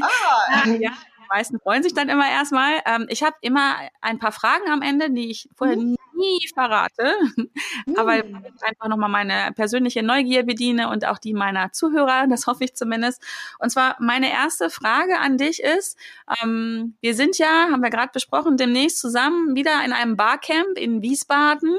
[0.00, 0.68] Ah.
[0.78, 0.92] ja,
[1.32, 2.80] meisten freuen sich dann immer erstmal.
[2.86, 5.96] Ähm, ich habe immer ein paar Fragen am Ende, die ich vorher mhm.
[6.14, 7.96] nie verrate, mhm.
[7.96, 12.74] aber einfach nochmal meine persönliche Neugier bediene und auch die meiner Zuhörer, das hoffe ich
[12.74, 13.22] zumindest.
[13.58, 15.98] Und zwar meine erste Frage an dich ist,
[16.42, 21.02] ähm, wir sind ja, haben wir gerade besprochen, demnächst zusammen wieder in einem Barcamp in
[21.02, 21.76] Wiesbaden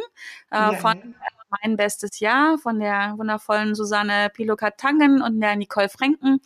[0.52, 0.74] äh, ja.
[0.74, 1.16] von
[1.62, 6.40] mein bestes Jahr von der wundervollen Susanne Pilokat-Tangen und der Nicole Franken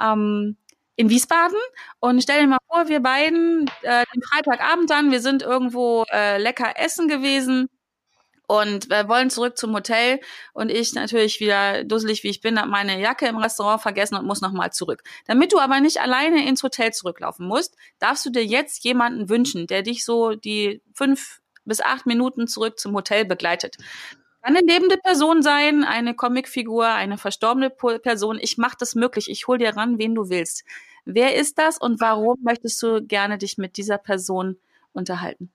[0.00, 0.56] ähm,
[0.96, 1.58] in Wiesbaden.
[2.00, 6.38] Und stell dir mal vor, wir beiden äh, den Freitagabend dann, wir sind irgendwo äh,
[6.38, 7.68] lecker essen gewesen
[8.46, 10.20] und wir wollen zurück zum Hotel
[10.52, 14.26] und ich natürlich wieder dusselig wie ich bin, habe meine Jacke im Restaurant vergessen und
[14.26, 15.02] muss nochmal zurück.
[15.26, 19.66] Damit du aber nicht alleine ins Hotel zurücklaufen musst, darfst du dir jetzt jemanden wünschen,
[19.66, 23.76] der dich so die fünf bis acht Minuten zurück zum Hotel begleitet.
[24.46, 28.38] Kann eine lebende Person sein, eine Comicfigur, eine verstorbene Person.
[28.40, 29.28] Ich mache das möglich.
[29.28, 30.62] Ich hol dir ran, wen du willst.
[31.04, 34.56] Wer ist das und warum möchtest du gerne dich mit dieser Person
[34.92, 35.50] unterhalten?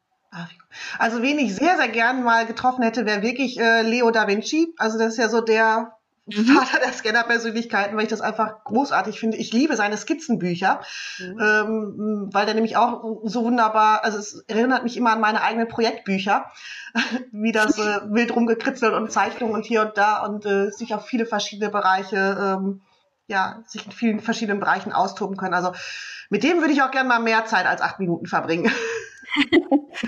[1.00, 4.74] Also wen ich sehr, sehr gern mal getroffen hätte, wäre wirklich äh, Leo da Vinci.
[4.76, 5.96] Also das ist ja so der.
[6.30, 9.38] Vater der Scanner-Persönlichkeiten, weil ich das einfach großartig finde.
[9.38, 10.82] Ich liebe seine Skizzenbücher,
[11.20, 11.40] mhm.
[11.40, 15.68] ähm, weil der nämlich auch so wunderbar, also es erinnert mich immer an meine eigenen
[15.68, 16.46] Projektbücher,
[17.32, 21.06] wie das äh, wild rumgekritzelt und Zeichnungen und hier und da und äh, sich auf
[21.06, 22.82] viele verschiedene Bereiche, ähm,
[23.28, 25.54] ja, sich in vielen verschiedenen Bereichen austoben können.
[25.54, 25.74] Also
[26.30, 28.72] mit dem würde ich auch gerne mal mehr Zeit als acht Minuten verbringen.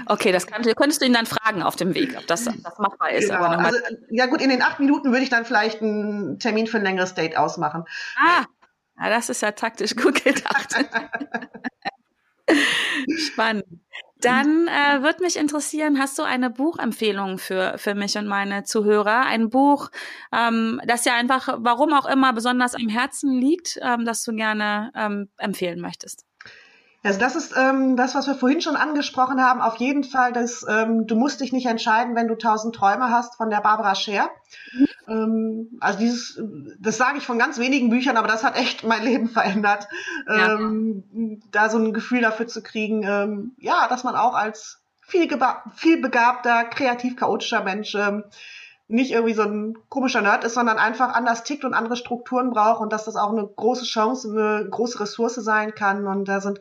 [0.08, 3.12] okay, das kann, könntest du ihn dann fragen auf dem Weg, ob das, das machbar
[3.12, 3.30] ist.
[3.30, 3.44] Genau.
[3.44, 6.84] Also, ja gut, in den acht Minuten würde ich dann vielleicht einen Termin für ein
[6.84, 7.86] längeres Date ausmachen.
[8.18, 8.46] Ah,
[9.00, 10.76] ja, das ist ja taktisch gut gedacht.
[13.18, 13.66] Spannend.
[14.24, 19.26] Dann äh, würde mich interessieren, hast du eine Buchempfehlung für, für mich und meine Zuhörer?
[19.26, 19.90] Ein Buch,
[20.32, 24.92] ähm, das dir einfach, warum auch immer, besonders am Herzen liegt, ähm, das du gerne
[24.96, 26.26] ähm, empfehlen möchtest?
[27.04, 29.60] Also das ist ähm, das, was wir vorhin schon angesprochen haben.
[29.62, 33.36] Auf jeden Fall, dass ähm, du musst dich nicht entscheiden, wenn du tausend Träume hast,
[33.36, 34.30] von der Barbara Scher.
[34.72, 34.88] Mhm.
[35.08, 36.42] Ähm, also dieses,
[36.80, 39.90] das sage ich von ganz wenigen Büchern, aber das hat echt mein Leben verändert.
[40.28, 40.54] Ja.
[40.54, 45.28] Ähm, da so ein Gefühl dafür zu kriegen, ähm, ja, dass man auch als viel,
[45.76, 48.24] viel begabter, kreativ chaotischer Mensch ähm,
[48.88, 52.82] nicht irgendwie so ein komischer Nerd ist, sondern einfach anders tickt und andere Strukturen braucht
[52.82, 56.06] und dass das auch eine große Chance, eine große Ressource sein kann.
[56.08, 56.60] Und da sind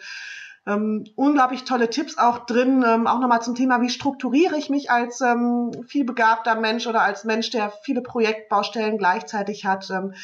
[0.66, 4.90] ähm, unglaublich tolle Tipps auch drin, ähm, auch nochmal zum Thema, wie strukturiere ich mich
[4.90, 9.90] als ähm, vielbegabter Mensch oder als Mensch, der viele Projektbaustellen gleichzeitig hat.
[9.90, 10.14] Ähm,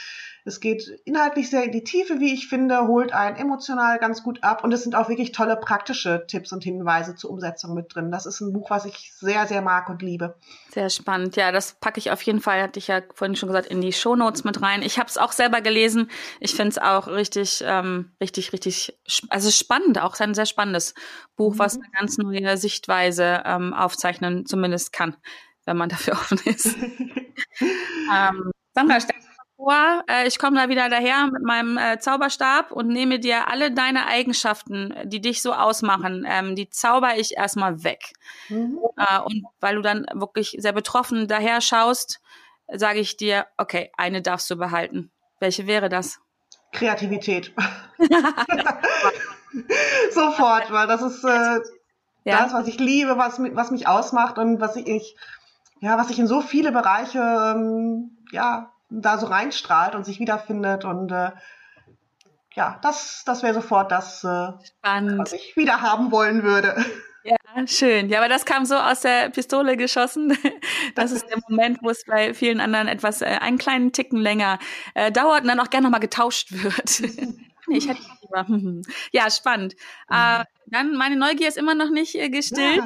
[0.49, 4.43] es geht inhaltlich sehr in die Tiefe, wie ich finde, holt einen emotional ganz gut
[4.43, 8.11] ab und es sind auch wirklich tolle praktische Tipps und Hinweise zur Umsetzung mit drin.
[8.11, 10.37] Das ist ein Buch, was ich sehr, sehr mag und liebe.
[10.71, 11.37] Sehr spannend.
[11.37, 13.93] Ja, das packe ich auf jeden Fall, hatte ich ja vorhin schon gesagt, in die
[13.93, 14.83] Shownotes mit rein.
[14.83, 16.11] Ich habe es auch selber gelesen.
[16.41, 20.95] Ich finde es auch richtig, ähm, richtig, richtig, also spannend, auch ein sehr spannendes
[21.37, 21.59] Buch, mhm.
[21.59, 25.17] was eine ganz neue Sichtweise ähm, aufzeichnen zumindest kann,
[25.67, 26.75] wenn man dafür offen ist.
[27.61, 29.18] ähm, Sandra, stell
[29.59, 33.73] vor, äh, ich komme da wieder daher mit meinem äh, Zauberstab und nehme dir alle
[33.73, 38.13] deine Eigenschaften, die dich so ausmachen, ähm, die zauber ich erstmal weg.
[38.49, 38.79] Mhm.
[38.97, 42.21] Äh, und weil du dann wirklich sehr betroffen daher schaust,
[42.73, 45.11] sage ich dir, okay, eine darfst du behalten.
[45.41, 46.21] Welche wäre das?
[46.73, 47.53] Kreativität.
[50.13, 51.59] Sofort, weil das ist äh,
[52.25, 52.43] ja.
[52.43, 55.17] das, was ich liebe, was, was mich ausmacht und was ich,
[55.81, 60.85] ja, was ich in so viele Bereiche ähm, ja, da so reinstrahlt und sich wiederfindet
[60.85, 61.31] und äh,
[62.55, 66.85] ja, das, das wäre sofort das, äh, was ich wieder haben wollen würde.
[67.23, 68.09] Ja, schön.
[68.09, 70.37] Ja, aber das kam so aus der Pistole geschossen.
[70.95, 74.59] Das ist der Moment, wo es bei vielen anderen etwas, äh, einen kleinen Ticken länger
[74.95, 77.03] äh, dauert und dann auch gerne nochmal getauscht wird.
[77.71, 78.83] ich hätte lieber.
[79.13, 79.75] Ja, spannend.
[80.09, 80.17] Mhm.
[80.17, 82.83] Äh, dann, meine Neugier ist immer noch nicht äh, gestillt.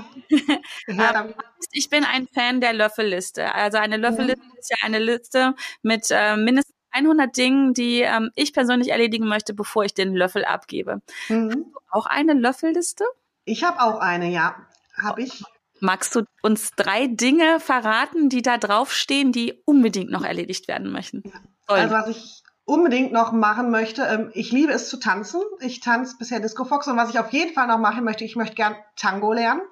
[0.87, 1.21] Ja.
[1.25, 1.35] ähm,
[1.73, 3.55] ich bin ein Fan der Löffelliste.
[3.55, 4.59] Also eine Löffelliste mhm.
[4.59, 9.55] ist ja eine Liste mit äh, mindestens 100 Dingen, die ähm, ich persönlich erledigen möchte,
[9.55, 11.01] bevor ich den Löffel abgebe.
[11.29, 11.49] Mhm.
[11.49, 13.05] Hast du auch eine Löffelliste?
[13.45, 14.57] Ich habe auch eine, ja.
[15.01, 15.42] Habe ich.
[15.81, 21.23] Magst du uns drei Dinge verraten, die da draufstehen, die unbedingt noch erledigt werden möchten?
[21.66, 24.03] Also was ich unbedingt noch machen möchte.
[24.03, 25.40] Ähm, ich liebe es zu tanzen.
[25.61, 28.37] Ich tanze bisher Disco Fox und was ich auf jeden Fall noch machen möchte, ich
[28.37, 29.62] möchte gern Tango lernen.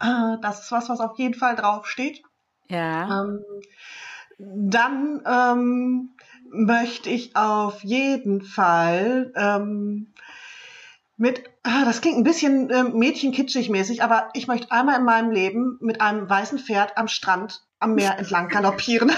[0.00, 2.22] Äh, das ist was, was auf jeden Fall draufsteht.
[2.68, 3.22] Ja.
[3.22, 3.44] Ähm,
[4.38, 6.10] dann ähm,
[6.50, 10.12] möchte ich auf jeden Fall ähm,
[11.16, 15.30] mit, ah, das klingt ein bisschen ähm, mädchenkitschig mäßig, aber ich möchte einmal in meinem
[15.30, 19.12] Leben mit einem weißen Pferd am Strand am Meer entlang galoppieren.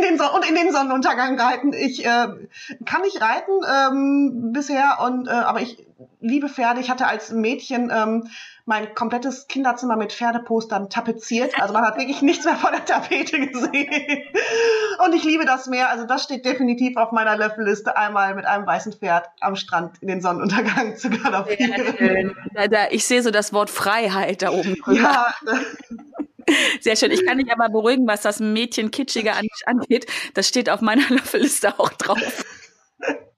[0.00, 1.72] In den Son und in den Sonnenuntergang reiten.
[1.72, 2.28] Ich äh,
[2.84, 5.86] kann nicht reiten ähm, bisher und äh, aber ich
[6.20, 6.80] liebe Pferde.
[6.80, 8.28] Ich hatte als Mädchen ähm,
[8.64, 11.60] mein komplettes Kinderzimmer mit Pferdepostern tapeziert.
[11.60, 13.90] Also man hat wirklich nichts mehr von der Tapete gesehen.
[15.04, 15.90] Und ich liebe das Meer.
[15.90, 20.08] Also das steht definitiv auf meiner Löffelliste, einmal mit einem weißen Pferd am Strand in
[20.08, 22.34] den Sonnenuntergang zu galoppieren.
[22.54, 24.76] Ja, ich sehe so das Wort Freiheit da oben.
[24.92, 25.34] Ja.
[26.80, 27.10] Sehr schön.
[27.10, 29.34] Ich kann dich aber beruhigen, was das Mädchen Kitschiger
[29.66, 30.06] angeht.
[30.34, 32.44] Das steht auf meiner Löffelliste auch drauf.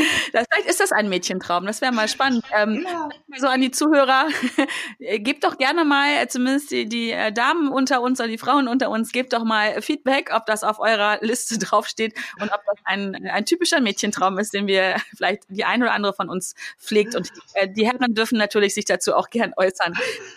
[0.32, 1.66] Das, vielleicht ist das ein Mädchentraum.
[1.66, 2.44] Das wäre mal spannend.
[2.54, 3.08] Ähm, ja.
[3.36, 4.28] So an die Zuhörer,
[4.98, 8.68] gebt doch gerne mal, äh, zumindest die, die äh, Damen unter uns oder die Frauen
[8.68, 12.76] unter uns, gebt doch mal Feedback, ob das auf eurer Liste draufsteht und ob das
[12.84, 17.14] ein, ein typischer Mädchentraum ist, den wir vielleicht die ein oder andere von uns pflegt.
[17.14, 19.94] Und äh, die Herren dürfen natürlich sich dazu auch gern äußern.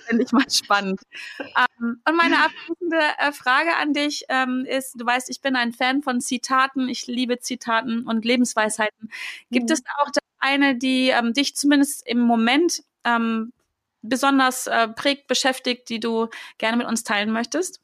[0.08, 1.02] Finde ich mal spannend.
[1.40, 5.74] Ähm, und meine abschließende äh, Frage an dich ähm, ist, du weißt, ich bin ein
[5.74, 6.90] Fan von Zitaten.
[6.90, 9.10] Ich liebe Zitaten und Lebensweisheiten.
[9.54, 13.54] Gibt es es auch eine, die ähm, dich zumindest im Moment ähm,
[14.02, 16.28] besonders äh, prägt, beschäftigt, die du
[16.58, 17.80] gerne mit uns teilen möchtest?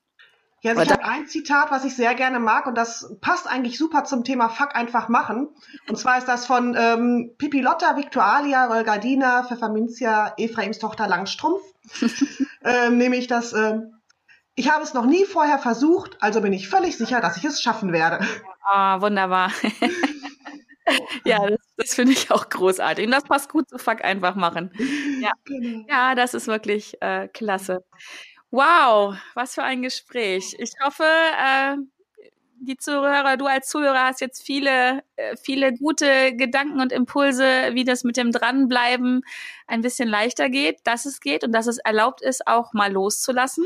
[0.62, 3.78] Ja, also ich habe ein Zitat, was ich sehr gerne mag und das passt eigentlich
[3.78, 5.48] super zum Thema Fuck einfach machen.
[5.88, 11.62] Und zwar ist das von ähm, Pippi Lotta, Victualia, Rolgardina, Pfefferminzia, Ephraims Tochter Langstrumpf.
[12.66, 13.80] ähm, nämlich das, äh,
[14.56, 17.62] ich habe es noch nie vorher versucht, also bin ich völlig sicher, dass ich es
[17.62, 18.20] schaffen werde.
[18.62, 19.54] Ah, wunderbar.
[21.24, 21.40] ja,
[21.80, 23.06] das, finde ich auch großartig.
[23.06, 24.72] Und das passt gut zu Fuck einfach machen.
[25.22, 25.86] Ja, genau.
[25.90, 27.84] ja das ist wirklich äh, klasse.
[28.52, 30.56] Wow, was für ein Gespräch.
[30.60, 31.76] Ich hoffe, äh,
[32.62, 37.84] die Zuhörer, du als Zuhörer hast jetzt viele, äh, viele gute Gedanken und Impulse, wie
[37.84, 39.22] das mit dem Dranbleiben
[39.68, 43.66] ein bisschen leichter geht, dass es geht und dass es erlaubt ist, auch mal loszulassen.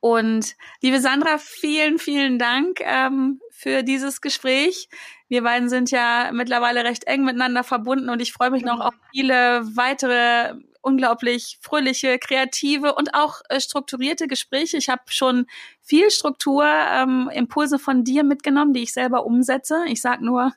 [0.00, 4.88] Und liebe Sandra, vielen, vielen Dank ähm, für dieses Gespräch.
[5.28, 8.94] Wir beiden sind ja mittlerweile recht eng miteinander verbunden und ich freue mich noch auf
[9.12, 10.54] viele weitere
[10.86, 14.76] unglaublich fröhliche, kreative und auch äh, strukturierte Gespräche.
[14.76, 15.46] Ich habe schon
[15.82, 19.84] viel Struktur, ähm, Impulse von dir mitgenommen, die ich selber umsetze.
[19.88, 20.52] Ich sag nur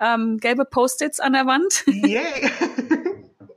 [0.00, 1.84] ähm, gelbe Post-its an der Wand.
[1.86, 2.22] Yeah.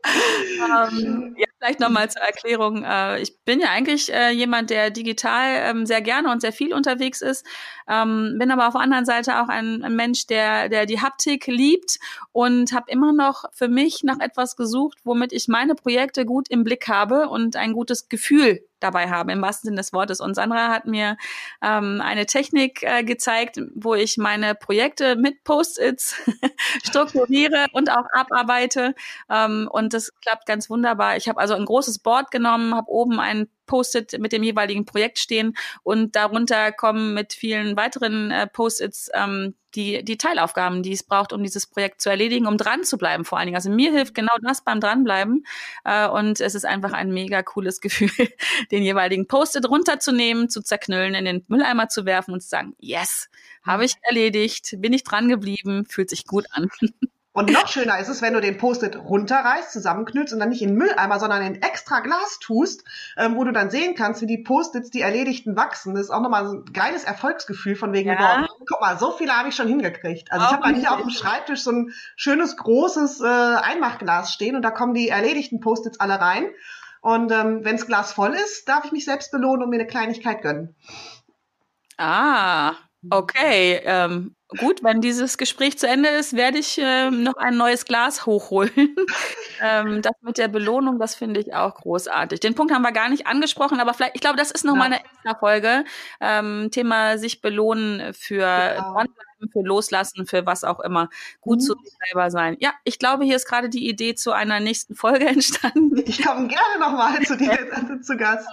[0.91, 2.83] ähm, ja, vielleicht nochmal zur Erklärung.
[2.83, 6.73] Äh, ich bin ja eigentlich äh, jemand, der digital ähm, sehr gerne und sehr viel
[6.73, 7.45] unterwegs ist,
[7.87, 11.99] ähm, bin aber auf der anderen Seite auch ein, Mensch, der, der die Haptik liebt
[12.31, 16.63] und habe immer noch für mich nach etwas gesucht, womit ich meine Projekte gut im
[16.63, 20.19] Blick habe und ein gutes Gefühl dabei habe, im wahrsten Sinne des Wortes.
[20.19, 21.17] Und Sandra hat mir
[21.61, 26.15] ähm, eine Technik äh, gezeigt, wo ich meine Projekte mit Post-its
[26.83, 28.95] strukturiere und auch abarbeite.
[29.29, 31.17] Ähm, und das klappt ganz wunderbar.
[31.17, 35.19] Ich habe also ein großes Board genommen, habe oben ein Post-it mit dem jeweiligen Projekt
[35.19, 41.03] stehen und darunter kommen mit vielen weiteren äh, Post-its ähm, die, die Teilaufgaben, die es
[41.03, 43.55] braucht, um dieses Projekt zu erledigen, um dran zu bleiben vor allen Dingen.
[43.55, 45.45] Also mir hilft genau das beim Dranbleiben
[45.85, 48.09] äh, und es ist einfach ein mega cooles Gefühl,
[48.71, 53.29] den jeweiligen Post-it runterzunehmen, zu zerknüllen, in den Mülleimer zu werfen und zu sagen, yes,
[53.63, 56.69] habe ich erledigt, bin ich dran geblieben, fühlt sich gut an.
[57.37, 60.73] Und noch schöner ist es, wenn du den Post-it runterreißt, zusammenknüllst und dann nicht in
[60.73, 62.83] Mülleimer, sondern in extra Glas tust,
[63.15, 65.93] ähm, wo du dann sehen kannst, wie die Post-its, die erledigten, wachsen.
[65.93, 68.15] Das ist auch nochmal so ein geiles Erfolgsgefühl von wegen, ja.
[68.15, 70.31] boah, guck mal, so viele habe ich schon hingekriegt.
[70.31, 74.33] Also auch ich habe bei mir auf dem Schreibtisch so ein schönes, großes äh, Einmachglas
[74.33, 76.49] stehen und da kommen die erledigten Post-its alle rein.
[77.01, 79.85] Und ähm, wenn das Glas voll ist, darf ich mich selbst belohnen und mir eine
[79.85, 80.75] Kleinigkeit gönnen.
[81.99, 82.73] Ah,
[83.11, 83.79] okay.
[83.83, 88.25] Ähm, Gut, wenn dieses Gespräch zu Ende ist, werde ich äh, noch ein neues Glas
[88.25, 88.71] hochholen.
[89.61, 92.39] ähm, das mit der Belohnung, das finde ich auch großartig.
[92.39, 94.83] Den Punkt haben wir gar nicht angesprochen, aber vielleicht, ich glaube, das ist noch ja.
[94.83, 95.83] eine extra Folge.
[96.21, 99.03] Ähm, Thema sich belohnen für genau.
[99.51, 101.09] für loslassen, für was auch immer.
[101.41, 101.63] Gut mhm.
[101.63, 102.55] zu sich selber sein.
[102.61, 105.97] Ja, ich glaube, hier ist gerade die Idee zu einer nächsten Folge entstanden.
[106.05, 107.57] Ich komme gerne noch mal zu dir
[108.01, 108.47] zu Gast.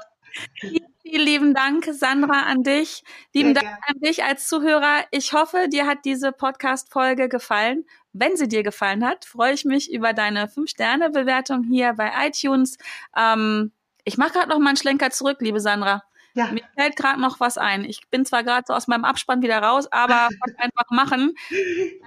[0.61, 3.05] Vielen lieben Dank, Sandra, an dich.
[3.33, 5.05] Lieben Sehr Dank an dich als Zuhörer.
[5.11, 7.85] Ich hoffe, dir hat diese Podcast-Folge gefallen.
[8.13, 12.79] Wenn sie dir gefallen hat, freue ich mich über deine 5-Sterne-Bewertung hier bei iTunes.
[13.17, 13.73] Ähm,
[14.05, 16.03] ich mache gerade noch mal einen Schlenker zurück, liebe Sandra.
[16.35, 16.51] Ja.
[16.51, 17.85] Mir fällt gerade noch was ein.
[17.85, 20.29] Ich bin zwar gerade so aus meinem Abspann wieder raus, aber
[20.59, 21.35] einfach machen.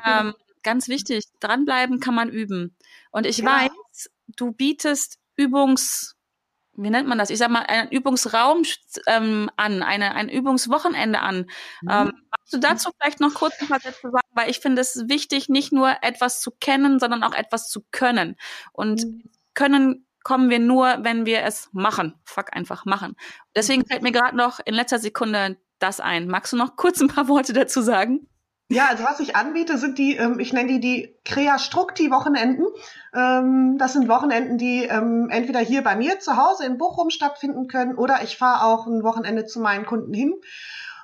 [0.06, 2.76] Ähm, ganz wichtig, dranbleiben kann man üben.
[3.12, 3.46] Und ich ja.
[3.46, 6.17] weiß, du bietest Übungs
[6.78, 7.30] wie nennt man das?
[7.30, 8.64] Ich sag mal, einen Übungsraum
[9.08, 11.48] ähm, an, eine, ein Übungswochenende an.
[11.82, 11.90] Mhm.
[11.90, 14.28] Ähm, magst du dazu vielleicht noch kurz ein paar Sätze sagen?
[14.34, 18.36] Weil ich finde es wichtig, nicht nur etwas zu kennen, sondern auch etwas zu können.
[18.72, 19.24] Und mhm.
[19.54, 22.14] können kommen wir nur, wenn wir es machen.
[22.26, 23.16] Fuck, einfach machen.
[23.56, 26.28] Deswegen fällt mir gerade noch in letzter Sekunde das ein.
[26.28, 28.28] Magst du noch kurz ein paar Worte dazu sagen?
[28.70, 32.66] Ja, also was ich anbiete, sind die, ähm, ich nenne die die Crea-Strukti-Wochenenden.
[33.14, 37.68] Ähm, das sind Wochenenden, die ähm, entweder hier bei mir zu Hause in Bochum stattfinden
[37.68, 40.34] können oder ich fahre auch ein Wochenende zu meinen Kunden hin.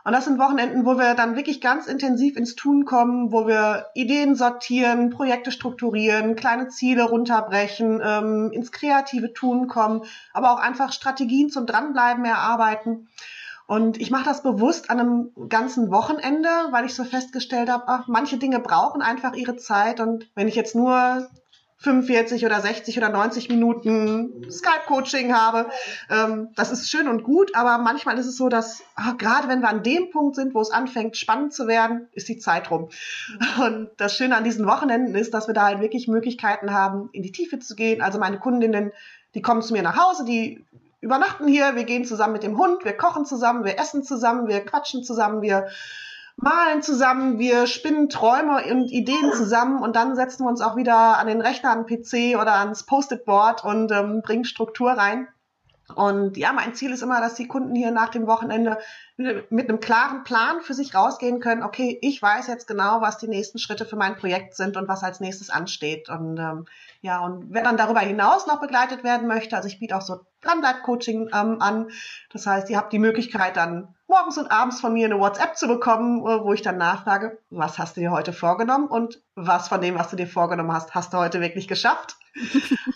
[0.03, 3.85] Und das sind Wochenenden, wo wir dann wirklich ganz intensiv ins Tun kommen, wo wir
[3.93, 10.01] Ideen sortieren, Projekte strukturieren, kleine Ziele runterbrechen, ähm, ins kreative Tun kommen,
[10.33, 13.07] aber auch einfach Strategien zum Dranbleiben erarbeiten.
[13.67, 18.37] Und ich mache das bewusst an einem ganzen Wochenende, weil ich so festgestellt habe, manche
[18.37, 19.99] Dinge brauchen einfach ihre Zeit.
[19.99, 21.29] Und wenn ich jetzt nur
[21.83, 25.69] 45 oder 60 oder 90 Minuten Skype-Coaching habe.
[26.09, 29.59] Ähm, das ist schön und gut, aber manchmal ist es so, dass ach, gerade wenn
[29.59, 32.89] wir an dem Punkt sind, wo es anfängt spannend zu werden, ist die Zeit rum.
[33.59, 37.21] Und das Schöne an diesen Wochenenden ist, dass wir da halt wirklich Möglichkeiten haben, in
[37.21, 38.01] die Tiefe zu gehen.
[38.01, 38.93] Also meine Kundinnen,
[39.35, 40.63] die kommen zu mir nach Hause, die
[41.03, 44.65] übernachten hier, wir gehen zusammen mit dem Hund, wir kochen zusammen, wir essen zusammen, wir
[44.65, 45.67] quatschen zusammen, wir
[46.37, 51.17] malen zusammen, wir spinnen Träume und Ideen zusammen und dann setzen wir uns auch wieder
[51.17, 55.27] an den Rechner, an den PC oder ans Post-it-Board und ähm, bringen Struktur rein.
[55.95, 58.77] Und ja, mein Ziel ist immer, dass die Kunden hier nach dem Wochenende
[59.17, 61.61] mit einem klaren Plan für sich rausgehen können.
[61.61, 65.03] Okay, ich weiß jetzt genau, was die nächsten Schritte für mein Projekt sind und was
[65.03, 66.09] als nächstes ansteht.
[66.09, 66.65] Und ähm,
[67.01, 70.21] ja, und wer dann darüber hinaus noch begleitet werden möchte, also ich biete auch so
[70.41, 71.89] Dranbleib-Coaching ähm, an.
[72.31, 75.67] Das heißt, ihr habt die Möglichkeit dann morgens und abends von mir eine WhatsApp zu
[75.67, 79.81] bekommen, äh, wo ich dann nachfrage, was hast du dir heute vorgenommen und was von
[79.81, 82.17] dem, was du dir vorgenommen hast, hast du heute wirklich geschafft?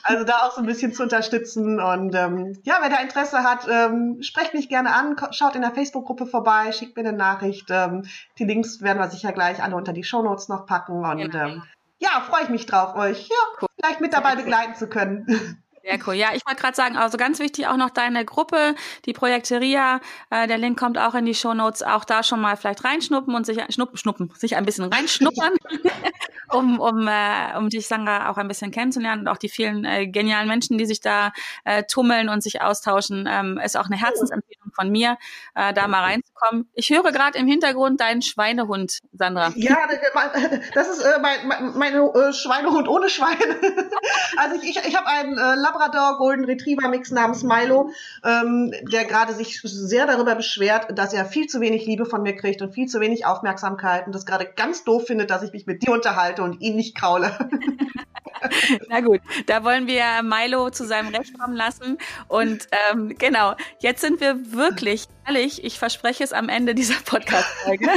[0.03, 1.79] Also da auch so ein bisschen zu unterstützen.
[1.79, 5.71] Und ähm, ja, wer da Interesse hat, ähm, sprecht mich gerne an, schaut in der
[5.71, 7.67] Facebook-Gruppe vorbei, schickt mir eine Nachricht.
[7.69, 8.03] Ähm,
[8.37, 11.05] die Links werden wir sicher gleich alle unter die Shownotes noch packen.
[11.05, 11.63] Und ja, ähm,
[11.99, 13.67] ja freue ich mich drauf, euch ja, cool.
[13.79, 15.63] vielleicht mit dabei begleiten zu können.
[15.87, 16.15] Sehr cool.
[16.15, 18.75] Ja, ich wollte gerade sagen, also ganz wichtig auch noch deine Gruppe,
[19.05, 20.01] die Projekteria.
[20.29, 21.83] Äh, der Link kommt auch in die Show Notes.
[21.83, 25.53] Auch da schon mal vielleicht reinschnuppen und sich schnuppen, schnuppen, sich ein bisschen reinschnuppern,
[26.49, 30.07] um um äh, um dich Sandra auch ein bisschen kennenzulernen und auch die vielen äh,
[30.07, 31.31] genialen Menschen, die sich da
[31.63, 35.17] äh, tummeln und sich austauschen, ähm, ist auch eine Herzensempfehlung von mir,
[35.55, 36.69] äh, da mal reinzukommen.
[36.73, 39.53] Ich höre gerade im Hintergrund deinen Schweinehund, Sandra.
[39.55, 39.77] Ja,
[40.73, 43.37] das ist äh, mein, mein, mein äh, Schweinehund ohne Schweine.
[44.37, 47.91] also ich ich, ich habe einen äh, Labrador Golden Retriever Mix namens Milo,
[48.23, 52.35] ähm, der gerade sich sehr darüber beschwert, dass er viel zu wenig Liebe von mir
[52.35, 55.67] kriegt und viel zu wenig Aufmerksamkeit und das gerade ganz doof findet, dass ich mich
[55.67, 57.31] mit dir unterhalte und ihn nicht kraule.
[58.89, 61.97] Na gut, da wollen wir Milo zu seinem Recht kommen lassen.
[62.27, 67.89] Und ähm, genau, jetzt sind wir wirklich, ehrlich, ich verspreche es am Ende dieser Podcast-Folge.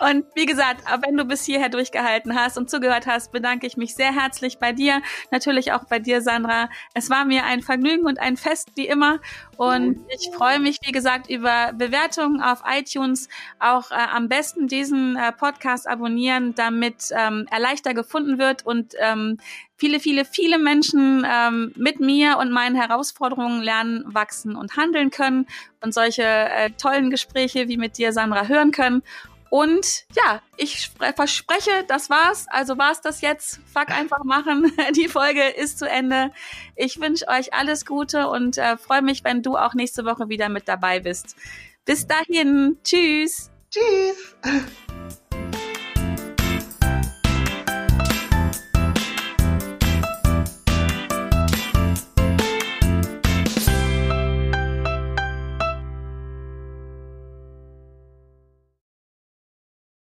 [0.00, 3.94] und wie gesagt, wenn du bis hierher durchgehalten hast und zugehört hast, bedanke ich mich
[3.94, 6.68] sehr herzlich bei dir, natürlich auch bei dir, Sandra.
[6.94, 9.20] Es war mir ein Vergnügen und ein Fest wie immer.
[9.56, 13.28] Und ich freue mich, wie gesagt, über Bewertungen auf iTunes.
[13.58, 18.94] Auch äh, am besten diesen äh, Podcast abonnieren, damit ähm, er leichter gefunden wird und
[18.98, 19.38] ähm,
[19.78, 25.46] viele, viele, viele Menschen ähm, mit mir und meinen Herausforderungen lernen, wachsen und handeln können
[25.80, 29.02] und solche äh, tollen Gespräche wie mit dir, Sandra, hören können.
[29.50, 32.46] Und ja, ich verspreche, das war's.
[32.50, 33.60] Also war's das jetzt.
[33.72, 34.72] Fuck einfach machen.
[34.96, 36.32] Die Folge ist zu Ende.
[36.76, 40.50] Ich wünsche euch alles Gute und äh, freue mich, wenn du auch nächste Woche wieder
[40.50, 41.34] mit dabei bist.
[41.86, 42.76] Bis dahin.
[42.84, 43.50] Tschüss.
[43.70, 44.36] Tschüss.